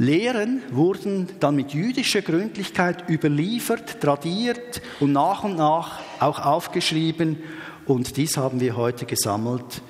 Lehren 0.00 0.62
wurden 0.70 1.28
dann 1.40 1.56
mit 1.56 1.74
jüdischer 1.74 2.22
Gründlichkeit 2.22 3.08
überliefert, 3.08 4.00
tradiert 4.00 4.80
und 5.00 5.12
nach 5.12 5.42
und 5.42 5.56
nach 5.56 5.98
auch 6.20 6.38
aufgeschrieben. 6.38 7.42
Und 7.84 8.16
dies 8.16 8.36
haben 8.36 8.60
wir 8.60 8.76
heute 8.76 9.06
gesammelt 9.06 9.82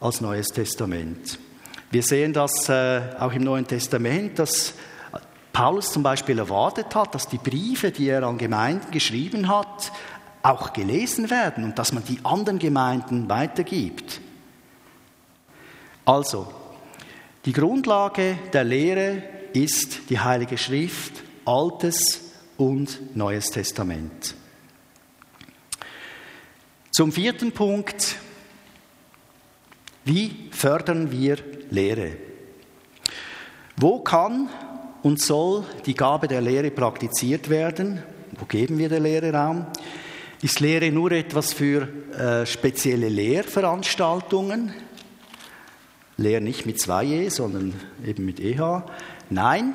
als 0.00 0.20
Neues 0.20 0.48
Testament. 0.48 1.38
Wir 1.92 2.02
sehen 2.02 2.32
das 2.32 2.68
äh, 2.68 3.02
auch 3.20 3.32
im 3.32 3.44
Neuen 3.44 3.66
Testament, 3.66 4.40
dass 4.40 4.74
Paulus 5.52 5.92
zum 5.92 6.02
Beispiel 6.02 6.38
erwartet 6.38 6.92
hat, 6.96 7.14
dass 7.14 7.28
die 7.28 7.38
Briefe, 7.38 7.92
die 7.92 8.08
er 8.08 8.24
an 8.24 8.38
Gemeinden 8.38 8.90
geschrieben 8.90 9.46
hat, 9.46 9.92
auch 10.42 10.72
gelesen 10.72 11.30
werden 11.30 11.62
und 11.62 11.78
dass 11.78 11.92
man 11.92 12.02
die 12.02 12.18
anderen 12.24 12.58
Gemeinden 12.58 13.28
weitergibt. 13.28 14.20
Also, 16.04 16.52
die 17.44 17.52
Grundlage 17.52 18.38
der 18.52 18.64
Lehre 18.64 19.22
ist 19.54 20.10
die 20.10 20.20
Heilige 20.20 20.58
Schrift, 20.58 21.22
Altes 21.44 22.32
und 22.56 23.16
Neues 23.16 23.46
Testament. 23.46 24.34
Zum 26.90 27.10
vierten 27.10 27.52
Punkt, 27.52 28.16
wie 30.04 30.48
fördern 30.50 31.10
wir 31.10 31.38
Lehre? 31.70 32.16
Wo 33.76 34.00
kann 34.00 34.48
und 35.02 35.20
soll 35.20 35.64
die 35.86 35.94
Gabe 35.94 36.28
der 36.28 36.40
Lehre 36.40 36.70
praktiziert 36.70 37.48
werden? 37.48 38.02
Wo 38.38 38.44
geben 38.44 38.78
wir 38.78 38.88
der 38.88 39.00
Lehre 39.00 39.32
Raum? 39.32 39.66
Ist 40.42 40.60
Lehre 40.60 40.90
nur 40.90 41.12
etwas 41.12 41.52
für 41.52 41.88
äh, 42.18 42.46
spezielle 42.46 43.08
Lehrveranstaltungen? 43.08 44.74
Lehr 46.16 46.40
nicht 46.40 46.66
mit 46.66 46.80
zwei 46.80 47.06
E, 47.06 47.28
sondern 47.28 47.74
eben 48.04 48.24
mit 48.24 48.38
EH. 48.40 48.82
Nein. 49.32 49.74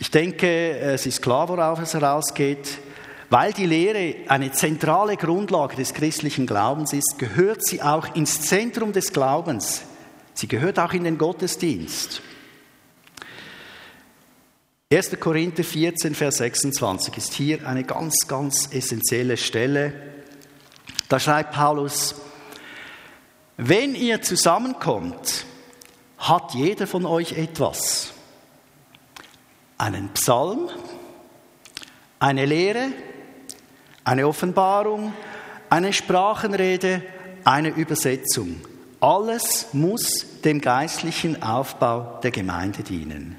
Ich 0.00 0.10
denke, 0.10 0.76
es 0.78 1.06
ist 1.06 1.22
klar, 1.22 1.48
worauf 1.48 1.80
es 1.80 1.94
herausgeht. 1.94 2.78
Weil 3.30 3.52
die 3.52 3.66
Lehre 3.66 4.28
eine 4.28 4.50
zentrale 4.52 5.16
Grundlage 5.16 5.76
des 5.76 5.94
christlichen 5.94 6.46
Glaubens 6.46 6.92
ist, 6.92 7.18
gehört 7.18 7.64
sie 7.64 7.80
auch 7.80 8.14
ins 8.14 8.42
Zentrum 8.42 8.92
des 8.92 9.12
Glaubens. 9.12 9.82
Sie 10.34 10.48
gehört 10.48 10.78
auch 10.78 10.92
in 10.92 11.04
den 11.04 11.16
Gottesdienst. 11.16 12.20
1. 14.92 15.18
Korinther 15.20 15.64
14, 15.64 16.14
Vers 16.14 16.38
26 16.38 17.16
ist 17.16 17.32
hier 17.32 17.66
eine 17.66 17.84
ganz, 17.84 18.26
ganz 18.26 18.68
essentielle 18.72 19.36
Stelle. 19.36 19.94
Da 21.08 21.18
schreibt 21.20 21.52
Paulus, 21.52 22.16
wenn 23.56 23.94
ihr 23.94 24.20
zusammenkommt, 24.20 25.46
hat 26.22 26.54
jeder 26.54 26.86
von 26.86 27.04
euch 27.04 27.32
etwas. 27.32 28.12
Einen 29.76 30.10
Psalm, 30.10 30.70
eine 32.20 32.46
Lehre, 32.46 32.92
eine 34.04 34.28
Offenbarung, 34.28 35.12
eine 35.68 35.92
Sprachenrede, 35.92 37.02
eine 37.44 37.70
Übersetzung. 37.70 38.60
Alles 39.00 39.68
muss 39.72 40.40
dem 40.44 40.60
geistlichen 40.60 41.42
Aufbau 41.42 42.20
der 42.22 42.30
Gemeinde 42.30 42.84
dienen. 42.84 43.36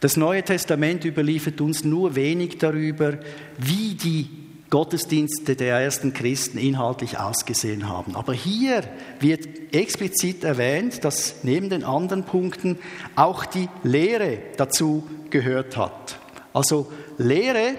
Das 0.00 0.16
Neue 0.16 0.42
Testament 0.42 1.04
überliefert 1.04 1.60
uns 1.60 1.84
nur 1.84 2.14
wenig 2.14 2.56
darüber, 2.56 3.18
wie 3.58 3.94
die 3.94 4.49
Gottesdienste 4.70 5.56
der 5.56 5.80
ersten 5.80 6.12
Christen 6.14 6.56
inhaltlich 6.56 7.18
ausgesehen 7.18 7.88
haben. 7.88 8.14
Aber 8.14 8.32
hier 8.32 8.84
wird 9.18 9.74
explizit 9.74 10.44
erwähnt, 10.44 11.04
dass 11.04 11.42
neben 11.42 11.68
den 11.70 11.82
anderen 11.82 12.24
Punkten 12.24 12.78
auch 13.16 13.44
die 13.44 13.68
Lehre 13.82 14.38
dazu 14.56 15.06
gehört 15.30 15.76
hat. 15.76 16.18
Also 16.52 16.90
Lehre 17.18 17.74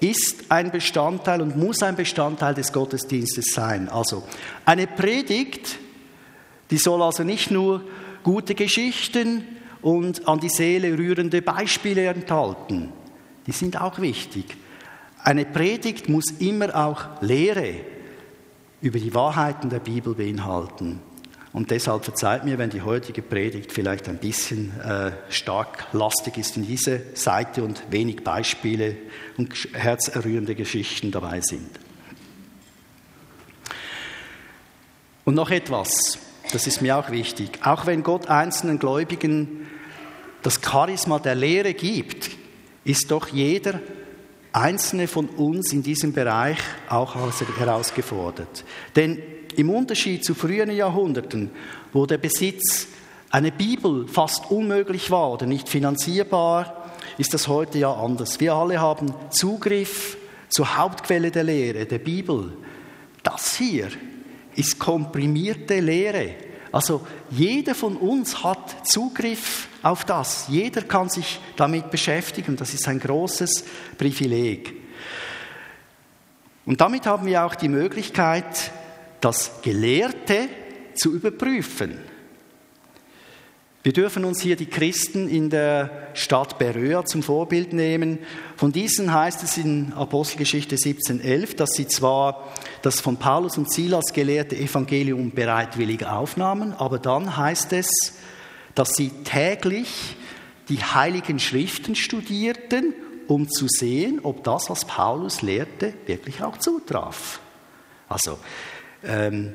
ist 0.00 0.50
ein 0.50 0.70
Bestandteil 0.70 1.42
und 1.42 1.56
muss 1.56 1.82
ein 1.82 1.96
Bestandteil 1.96 2.54
des 2.54 2.72
Gottesdienstes 2.72 3.52
sein. 3.52 3.88
Also 3.88 4.22
eine 4.64 4.86
Predigt, 4.86 5.76
die 6.70 6.78
soll 6.78 7.02
also 7.02 7.24
nicht 7.24 7.50
nur 7.50 7.82
gute 8.22 8.54
Geschichten 8.54 9.44
und 9.82 10.28
an 10.28 10.38
die 10.38 10.48
Seele 10.48 10.96
rührende 10.96 11.42
Beispiele 11.42 12.06
enthalten. 12.06 12.92
Die 13.46 13.52
sind 13.52 13.80
auch 13.80 13.98
wichtig. 13.98 14.56
Eine 15.28 15.44
Predigt 15.44 16.08
muss 16.08 16.30
immer 16.38 16.74
auch 16.74 17.20
Lehre 17.20 17.74
über 18.80 18.98
die 18.98 19.12
Wahrheiten 19.14 19.68
der 19.68 19.80
Bibel 19.80 20.14
beinhalten. 20.14 21.00
Und 21.52 21.70
deshalb 21.70 22.06
verzeiht 22.06 22.46
mir, 22.46 22.56
wenn 22.56 22.70
die 22.70 22.80
heutige 22.80 23.20
Predigt 23.20 23.70
vielleicht 23.70 24.08
ein 24.08 24.16
bisschen 24.16 24.72
äh, 24.80 25.12
stark 25.28 25.88
lastig 25.92 26.38
ist 26.38 26.56
in 26.56 26.66
diese 26.66 27.02
Seite 27.12 27.62
und 27.62 27.82
wenig 27.90 28.24
Beispiele 28.24 28.96
und 29.36 29.52
herzerrührende 29.74 30.54
Geschichten 30.54 31.10
dabei 31.10 31.42
sind. 31.42 31.78
Und 35.26 35.34
noch 35.34 35.50
etwas, 35.50 36.18
das 36.52 36.66
ist 36.66 36.80
mir 36.80 36.96
auch 36.96 37.10
wichtig. 37.10 37.58
Auch 37.66 37.84
wenn 37.84 38.02
Gott 38.02 38.28
einzelnen 38.28 38.78
Gläubigen 38.78 39.66
das 40.40 40.58
Charisma 40.64 41.18
der 41.18 41.34
Lehre 41.34 41.74
gibt, 41.74 42.30
ist 42.84 43.10
doch 43.10 43.28
jeder 43.28 43.82
einzelne 44.52 45.08
von 45.08 45.26
uns 45.26 45.72
in 45.72 45.82
diesem 45.82 46.12
Bereich 46.12 46.58
auch 46.88 47.14
herausgefordert. 47.14 48.64
Denn 48.96 49.20
im 49.56 49.70
Unterschied 49.70 50.24
zu 50.24 50.34
früheren 50.34 50.70
Jahrhunderten, 50.70 51.50
wo 51.92 52.06
der 52.06 52.18
Besitz 52.18 52.86
einer 53.30 53.50
Bibel 53.50 54.06
fast 54.08 54.50
unmöglich 54.50 55.10
war 55.10 55.32
oder 55.32 55.46
nicht 55.46 55.68
finanzierbar, 55.68 56.92
ist 57.18 57.34
das 57.34 57.48
heute 57.48 57.78
ja 57.78 57.92
anders. 57.92 58.40
Wir 58.40 58.54
alle 58.54 58.80
haben 58.80 59.12
Zugriff 59.30 60.16
zur 60.48 60.76
Hauptquelle 60.76 61.30
der 61.30 61.44
Lehre, 61.44 61.84
der 61.86 61.98
Bibel. 61.98 62.52
Das 63.22 63.56
hier 63.56 63.88
ist 64.54 64.78
komprimierte 64.78 65.80
Lehre. 65.80 66.34
Also 66.70 67.06
jeder 67.30 67.74
von 67.74 67.96
uns 67.96 68.44
hat 68.44 68.86
Zugriff 68.86 69.68
auf 69.82 70.04
das. 70.04 70.46
Jeder 70.48 70.82
kann 70.82 71.08
sich 71.08 71.40
damit 71.56 71.90
beschäftigen. 71.90 72.56
Das 72.56 72.74
ist 72.74 72.86
ein 72.88 73.00
großes 73.00 73.64
Privileg. 73.96 74.74
Und 76.66 76.80
damit 76.80 77.06
haben 77.06 77.26
wir 77.26 77.44
auch 77.44 77.54
die 77.54 77.68
Möglichkeit, 77.68 78.70
das 79.20 79.62
Gelehrte 79.62 80.48
zu 80.94 81.14
überprüfen. 81.14 81.98
Wir 83.84 83.92
dürfen 83.92 84.24
uns 84.24 84.40
hier 84.40 84.56
die 84.56 84.66
Christen 84.66 85.28
in 85.28 85.50
der 85.50 86.08
Stadt 86.14 86.58
Beröa 86.58 87.04
zum 87.04 87.22
Vorbild 87.22 87.72
nehmen. 87.72 88.18
Von 88.56 88.72
diesen 88.72 89.14
heißt 89.14 89.44
es 89.44 89.56
in 89.56 89.92
Apostelgeschichte 89.92 90.74
17,11, 90.74 91.54
dass 91.54 91.70
sie 91.74 91.86
zwar 91.86 92.52
das 92.82 93.00
von 93.00 93.18
Paulus 93.18 93.56
und 93.56 93.72
Silas 93.72 94.12
gelehrte 94.12 94.56
Evangelium 94.56 95.30
bereitwillig 95.30 96.04
aufnahmen, 96.04 96.72
aber 96.72 96.98
dann 96.98 97.36
heißt 97.36 97.72
es, 97.72 98.14
dass 98.74 98.90
sie 98.96 99.10
täglich 99.22 100.16
die 100.68 100.82
heiligen 100.82 101.38
Schriften 101.38 101.94
studierten, 101.94 102.94
um 103.28 103.48
zu 103.48 103.68
sehen, 103.68 104.18
ob 104.24 104.42
das, 104.42 104.70
was 104.70 104.86
Paulus 104.86 105.40
lehrte, 105.40 105.94
wirklich 106.06 106.42
auch 106.42 106.58
zutraf. 106.58 107.38
Also 108.08 108.38
ähm, 109.04 109.54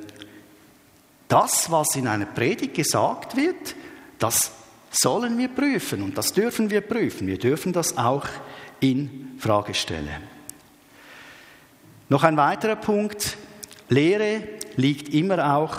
das, 1.28 1.70
was 1.72 1.98
in 1.98 2.08
einer 2.08 2.26
Predigt 2.26 2.76
gesagt 2.76 3.36
wird, 3.36 3.76
das 4.24 4.54
sollen 4.90 5.38
wir 5.38 5.50
prüfen 5.50 6.02
und 6.02 6.18
das 6.18 6.32
dürfen 6.32 6.70
wir 6.70 6.80
prüfen. 6.80 7.28
Wir 7.28 7.38
dürfen 7.38 7.74
das 7.74 7.98
auch 7.98 8.26
in 8.80 9.32
Frage 9.38 9.74
stellen. 9.74 10.24
Noch 12.08 12.24
ein 12.24 12.38
weiterer 12.38 12.78
Punkt. 12.78 13.38
Lehre 13.90 14.44
liegt 14.78 15.14
immer 15.14 15.58
auch 15.58 15.78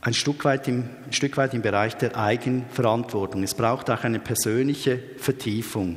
ein 0.00 0.14
Stück, 0.14 0.44
weit 0.44 0.68
im, 0.68 0.88
ein 1.04 1.12
Stück 1.12 1.36
weit 1.36 1.52
im 1.52 1.60
Bereich 1.60 1.96
der 1.96 2.16
Eigenverantwortung. 2.16 3.42
Es 3.42 3.54
braucht 3.54 3.90
auch 3.90 4.04
eine 4.04 4.20
persönliche 4.20 5.02
Vertiefung. 5.18 5.96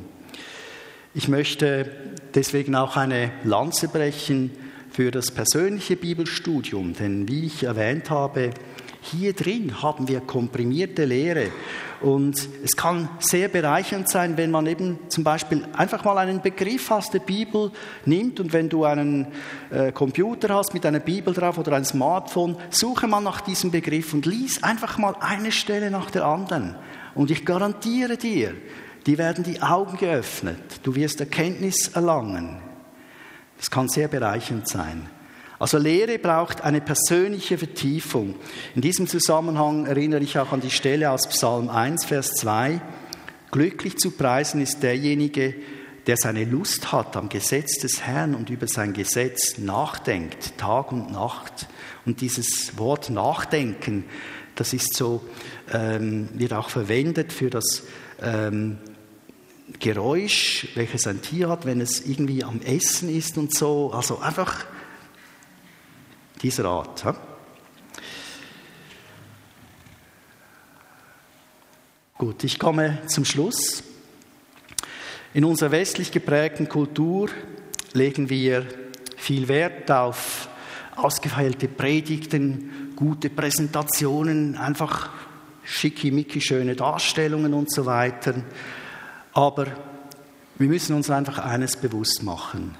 Ich 1.14 1.28
möchte 1.28 1.90
deswegen 2.34 2.74
auch 2.74 2.96
eine 2.96 3.32
Lanze 3.44 3.88
brechen 3.88 4.50
für 4.90 5.10
das 5.10 5.30
persönliche 5.30 5.96
Bibelstudium. 5.96 6.94
Denn 6.94 7.26
wie 7.28 7.46
ich 7.46 7.62
erwähnt 7.62 8.10
habe, 8.10 8.50
hier 9.00 9.32
drin 9.32 9.82
haben 9.82 10.08
wir 10.08 10.20
komprimierte 10.20 11.04
Lehre. 11.04 11.50
Und 12.00 12.48
es 12.64 12.76
kann 12.76 13.10
sehr 13.18 13.48
bereichernd 13.48 14.08
sein, 14.08 14.36
wenn 14.36 14.50
man 14.50 14.66
eben 14.66 14.98
zum 15.08 15.22
Beispiel 15.22 15.66
einfach 15.76 16.02
mal 16.04 16.16
einen 16.16 16.40
Begriff 16.40 16.90
aus 16.90 17.10
der 17.10 17.18
Bibel 17.18 17.72
nimmt 18.06 18.40
und 18.40 18.52
wenn 18.52 18.70
du 18.70 18.84
einen 18.84 19.26
äh, 19.70 19.92
Computer 19.92 20.54
hast 20.54 20.72
mit 20.72 20.86
einer 20.86 21.00
Bibel 21.00 21.34
drauf 21.34 21.58
oder 21.58 21.72
ein 21.76 21.84
Smartphone, 21.84 22.56
suche 22.70 23.06
mal 23.06 23.20
nach 23.20 23.42
diesem 23.42 23.70
Begriff 23.70 24.14
und 24.14 24.24
lies 24.24 24.62
einfach 24.62 24.96
mal 24.96 25.14
eine 25.20 25.52
Stelle 25.52 25.90
nach 25.90 26.10
der 26.10 26.24
anderen. 26.24 26.76
Und 27.14 27.30
ich 27.30 27.44
garantiere 27.44 28.16
dir, 28.16 28.54
die 29.06 29.18
werden 29.18 29.44
die 29.44 29.60
Augen 29.60 29.98
geöffnet. 29.98 30.80
Du 30.82 30.94
wirst 30.94 31.20
Erkenntnis 31.20 31.88
erlangen. 31.88 32.62
Das 33.58 33.70
kann 33.70 33.88
sehr 33.88 34.08
bereichernd 34.08 34.68
sein. 34.68 35.08
Also 35.60 35.76
Lehre 35.76 36.18
braucht 36.18 36.62
eine 36.62 36.80
persönliche 36.80 37.58
Vertiefung. 37.58 38.34
In 38.74 38.80
diesem 38.80 39.06
Zusammenhang 39.06 39.84
erinnere 39.84 40.22
ich 40.22 40.38
auch 40.38 40.52
an 40.52 40.62
die 40.62 40.70
Stelle 40.70 41.10
aus 41.10 41.28
Psalm 41.28 41.68
1, 41.68 42.06
Vers 42.06 42.32
2. 42.36 42.80
Glücklich 43.50 43.98
zu 43.98 44.12
preisen 44.12 44.62
ist 44.62 44.82
derjenige, 44.82 45.54
der 46.06 46.16
seine 46.16 46.44
Lust 46.46 46.92
hat 46.92 47.14
am 47.14 47.28
Gesetz 47.28 47.76
des 47.76 48.00
Herrn 48.00 48.34
und 48.34 48.48
über 48.48 48.66
sein 48.68 48.94
Gesetz 48.94 49.58
nachdenkt, 49.58 50.56
Tag 50.56 50.92
und 50.92 51.12
Nacht. 51.12 51.68
Und 52.06 52.22
dieses 52.22 52.78
Wort 52.78 53.10
Nachdenken, 53.10 54.04
das 54.54 54.72
ist 54.72 54.96
so, 54.96 55.20
ähm, 55.74 56.30
wird 56.32 56.54
auch 56.54 56.70
verwendet 56.70 57.34
für 57.34 57.50
das 57.50 57.82
ähm, 58.22 58.78
Geräusch, 59.78 60.68
welches 60.74 61.06
ein 61.06 61.20
Tier 61.20 61.50
hat, 61.50 61.66
wenn 61.66 61.82
es 61.82 62.00
irgendwie 62.00 62.44
am 62.44 62.62
Essen 62.62 63.14
ist 63.14 63.36
und 63.36 63.54
so. 63.54 63.92
Also 63.92 64.20
einfach 64.20 64.64
dieser 66.42 66.64
Art. 66.66 67.04
Gut, 72.16 72.44
ich 72.44 72.58
komme 72.58 72.98
zum 73.06 73.24
Schluss. 73.24 73.82
In 75.32 75.44
unserer 75.44 75.70
westlich 75.70 76.12
geprägten 76.12 76.68
Kultur 76.68 77.30
legen 77.92 78.28
wir 78.28 78.66
viel 79.16 79.48
Wert 79.48 79.90
auf 79.90 80.48
ausgefeilte 80.96 81.68
Predigten, 81.68 82.92
gute 82.96 83.30
Präsentationen, 83.30 84.56
einfach 84.56 85.10
schickimicki 85.64 86.40
schöne 86.40 86.74
Darstellungen 86.74 87.54
und 87.54 87.72
so 87.72 87.86
weiter. 87.86 88.34
Aber 89.32 89.66
wir 90.58 90.68
müssen 90.68 90.94
uns 90.94 91.08
einfach 91.10 91.38
eines 91.38 91.76
bewusst 91.76 92.22
machen. 92.22 92.76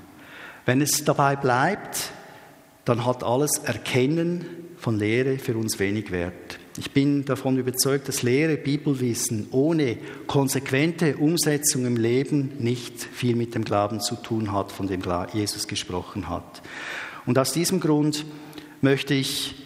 Wenn 0.66 0.82
es 0.82 1.04
dabei 1.04 1.36
bleibt, 1.36 2.12
dann 2.84 3.04
hat 3.04 3.22
alles 3.22 3.58
Erkennen 3.58 4.44
von 4.76 4.98
Lehre 4.98 5.38
für 5.38 5.56
uns 5.56 5.78
wenig 5.78 6.10
wert. 6.10 6.58
Ich 6.78 6.92
bin 6.92 7.24
davon 7.24 7.58
überzeugt, 7.58 8.08
dass 8.08 8.22
Lehre, 8.22 8.56
Bibelwissen 8.56 9.48
ohne 9.50 9.98
konsequente 10.26 11.16
Umsetzung 11.18 11.84
im 11.84 11.96
Leben 11.96 12.52
nicht 12.58 13.02
viel 13.02 13.36
mit 13.36 13.54
dem 13.54 13.64
Glauben 13.64 14.00
zu 14.00 14.16
tun 14.16 14.52
hat, 14.52 14.72
von 14.72 14.86
dem 14.86 15.02
Jesus 15.34 15.68
gesprochen 15.68 16.28
hat. 16.28 16.62
Und 17.26 17.38
aus 17.38 17.52
diesem 17.52 17.80
Grund 17.80 18.24
möchte 18.80 19.14
ich 19.14 19.56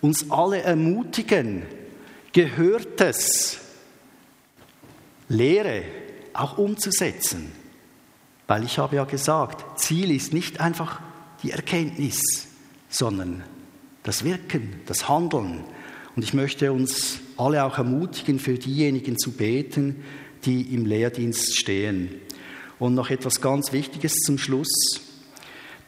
uns 0.00 0.30
alle 0.30 0.62
ermutigen, 0.62 1.62
Gehörtes, 2.32 3.58
Lehre 5.28 5.82
auch 6.32 6.58
umzusetzen. 6.58 7.52
Weil 8.46 8.64
ich 8.64 8.78
habe 8.78 8.96
ja 8.96 9.04
gesagt, 9.04 9.80
Ziel 9.80 10.10
ist 10.10 10.32
nicht 10.32 10.60
einfach 10.60 11.00
die 11.42 11.50
Erkenntnis, 11.50 12.22
sondern 12.92 13.42
das 14.04 14.22
Wirken, 14.22 14.80
das 14.86 15.08
Handeln. 15.08 15.64
Und 16.14 16.22
ich 16.22 16.34
möchte 16.34 16.72
uns 16.72 17.18
alle 17.36 17.64
auch 17.64 17.78
ermutigen, 17.78 18.38
für 18.38 18.54
diejenigen 18.54 19.18
zu 19.18 19.32
beten, 19.32 20.04
die 20.44 20.74
im 20.74 20.84
Lehrdienst 20.84 21.58
stehen. 21.58 22.20
Und 22.78 22.94
noch 22.94 23.10
etwas 23.10 23.40
ganz 23.40 23.72
Wichtiges 23.72 24.14
zum 24.26 24.38
Schluss. 24.38 25.00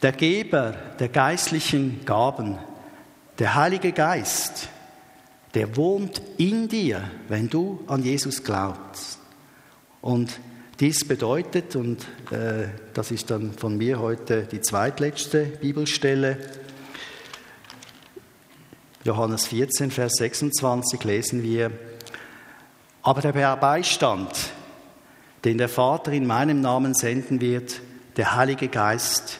Der 0.01 0.11
Geber 0.11 0.71
der 0.99 1.09
geistlichen 1.09 2.01
Gaben, 2.05 2.57
der 3.37 3.55
Heilige 3.55 3.91
Geist, 3.91 4.69
der 5.53 5.77
wohnt 5.77 6.21
in 6.37 6.67
dir, 6.67 7.09
wenn 7.29 7.49
du 7.49 7.79
an 7.87 8.03
Jesus 8.03 8.43
glaubst. 8.43 9.19
Und 10.01 10.39
dies 10.79 11.05
bedeutet, 11.05 11.75
und 11.75 12.05
äh, 12.31 12.67
das 12.93 13.11
ist 13.11 13.31
dann 13.31 13.53
von 13.53 13.77
mir 13.77 13.99
heute 13.99 14.43
die 14.43 14.59
zweitletzte 14.59 15.45
Bibelstelle, 15.45 16.37
Johannes 19.05 19.45
14, 19.45 19.91
Vers 19.91 20.13
26 20.17 21.03
lesen 21.03 21.43
wir, 21.43 21.69
aber 23.03 23.21
der 23.21 23.55
Beistand, 23.55 24.31
den 25.43 25.59
der 25.59 25.69
Vater 25.69 26.11
in 26.11 26.25
meinem 26.25 26.59
Namen 26.59 26.95
senden 26.95 27.39
wird, 27.39 27.81
der 28.17 28.35
Heilige 28.35 28.67
Geist, 28.67 29.39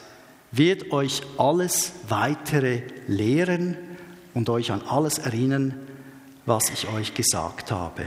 wird 0.52 0.92
euch 0.92 1.22
alles 1.36 1.90
weitere 2.08 2.82
lehren 3.08 3.76
und 4.34 4.48
euch 4.50 4.70
an 4.70 4.82
alles 4.88 5.18
erinnern, 5.18 5.74
was 6.44 6.70
ich 6.70 6.86
euch 6.88 7.14
gesagt 7.14 7.72
habe. 7.72 8.04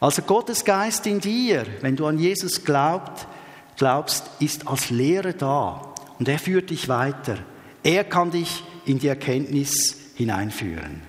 Also 0.00 0.22
Gottes 0.22 0.64
Geist 0.64 1.06
in 1.06 1.20
dir, 1.20 1.66
wenn 1.82 1.94
du 1.94 2.04
an 2.04 2.18
Jesus 2.18 2.64
glaubt, 2.64 3.28
glaubst, 3.76 4.28
ist 4.40 4.66
als 4.66 4.90
Lehrer 4.90 5.34
da 5.34 5.94
und 6.18 6.28
er 6.28 6.40
führt 6.40 6.70
dich 6.70 6.88
weiter. 6.88 7.38
Er 7.84 8.02
kann 8.02 8.32
dich 8.32 8.64
in 8.86 8.98
die 8.98 9.06
Erkenntnis 9.06 10.03
hineinführen. 10.14 11.02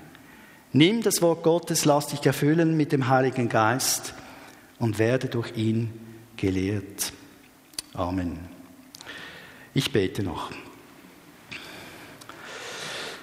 Nimm 0.72 1.02
das 1.02 1.22
Wort 1.22 1.44
Gottes, 1.44 1.86
lass 1.86 2.08
dich 2.08 2.26
erfüllen 2.26 2.76
mit 2.76 2.92
dem 2.92 3.08
Heiligen 3.08 3.48
Geist 3.48 4.14
und 4.78 5.00
werde 5.00 5.28
durch 5.28 5.56
ihn 5.56 5.94
gelehrt. 6.36 7.14
Amen. 7.94 8.40
Ich 9.74 9.92
bete 9.92 10.24
noch. 10.24 10.52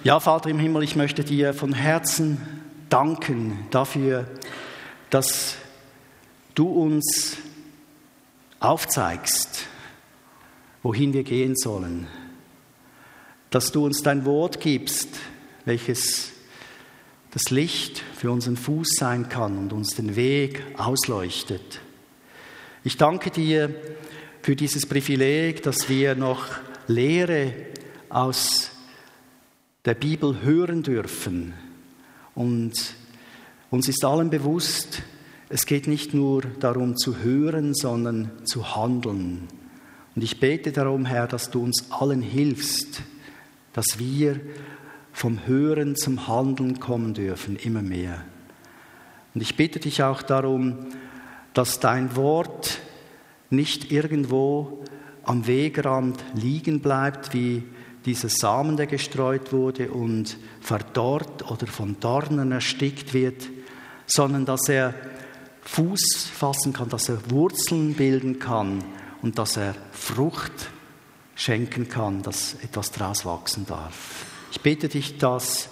Ja, 0.04 0.18
Vater 0.18 0.50
im 0.50 0.58
Himmel, 0.58 0.82
ich 0.82 0.96
möchte 0.96 1.24
dir 1.24 1.54
von 1.54 1.72
Herzen 1.72 2.38
danken 2.88 3.66
dafür, 3.70 4.26
dass 5.10 5.56
du 6.54 6.68
uns 6.68 7.36
aufzeigst, 8.60 9.66
wohin 10.82 11.12
wir 11.12 11.22
gehen 11.22 11.54
sollen, 11.54 12.06
dass 13.50 13.72
du 13.72 13.84
uns 13.84 14.02
dein 14.02 14.24
Wort 14.24 14.60
gibst, 14.60 15.08
welches 15.64 16.32
das 17.30 17.50
Licht 17.50 18.02
für 18.16 18.30
unseren 18.30 18.56
Fuß 18.56 18.88
sein 18.98 19.28
kann 19.28 19.56
und 19.56 19.72
uns 19.72 19.94
den 19.94 20.16
Weg 20.16 20.62
ausleuchtet. 20.76 21.80
Ich 22.84 22.96
danke 22.96 23.30
dir 23.30 23.74
für 24.42 24.54
dieses 24.54 24.86
Privileg, 24.86 25.62
dass 25.62 25.88
wir 25.88 26.14
noch 26.14 26.46
Lehre 26.88 27.54
aus 28.08 28.70
der 29.84 29.94
Bibel 29.94 30.42
hören 30.42 30.82
dürfen. 30.82 31.54
Und 32.34 32.74
uns 33.70 33.88
ist 33.88 34.04
allen 34.04 34.30
bewusst, 34.30 35.02
es 35.48 35.66
geht 35.66 35.86
nicht 35.86 36.12
nur 36.12 36.42
darum 36.60 36.96
zu 36.96 37.18
hören, 37.18 37.74
sondern 37.74 38.30
zu 38.44 38.74
handeln. 38.76 39.48
Und 40.14 40.22
ich 40.22 40.40
bete 40.40 40.72
darum, 40.72 41.06
Herr, 41.06 41.26
dass 41.26 41.50
du 41.50 41.62
uns 41.62 41.90
allen 41.90 42.22
hilfst, 42.22 43.02
dass 43.72 43.98
wir 43.98 44.40
vom 45.12 45.46
Hören 45.46 45.96
zum 45.96 46.26
Handeln 46.26 46.80
kommen 46.80 47.14
dürfen, 47.14 47.56
immer 47.56 47.82
mehr. 47.82 48.22
Und 49.34 49.40
ich 49.40 49.56
bitte 49.56 49.78
dich 49.78 50.02
auch 50.02 50.22
darum, 50.22 50.86
dass 51.54 51.80
dein 51.80 52.16
Wort 52.16 52.80
nicht 53.50 53.92
irgendwo 53.92 54.82
am 55.24 55.46
Wegrand 55.46 56.22
liegen 56.34 56.80
bleibt, 56.80 57.34
wie 57.34 57.62
dieser 58.04 58.28
Samen, 58.28 58.76
der 58.76 58.86
gestreut 58.86 59.52
wurde 59.52 59.90
und 59.90 60.36
verdorrt 60.60 61.48
oder 61.50 61.66
von 61.66 61.96
Dornen 62.00 62.50
erstickt 62.50 63.14
wird, 63.14 63.48
sondern 64.06 64.44
dass 64.44 64.68
er 64.68 64.94
Fuß 65.62 66.28
fassen 66.34 66.72
kann, 66.72 66.88
dass 66.88 67.08
er 67.08 67.30
Wurzeln 67.30 67.94
bilden 67.94 68.40
kann 68.40 68.82
und 69.22 69.38
dass 69.38 69.56
er 69.56 69.74
Frucht 69.92 70.70
schenken 71.36 71.88
kann, 71.88 72.22
dass 72.22 72.54
etwas 72.62 72.90
daraus 72.90 73.24
wachsen 73.24 73.66
darf. 73.66 74.31
Ich 74.52 74.60
bete 74.60 74.90
dich 74.90 75.16
das 75.16 75.70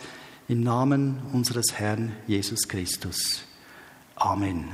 im 0.49 0.63
Namen 0.63 1.21
unseres 1.35 1.75
Herrn 1.75 2.17
Jesus 2.27 2.67
Christus. 2.67 3.43
Amen. 4.17 4.71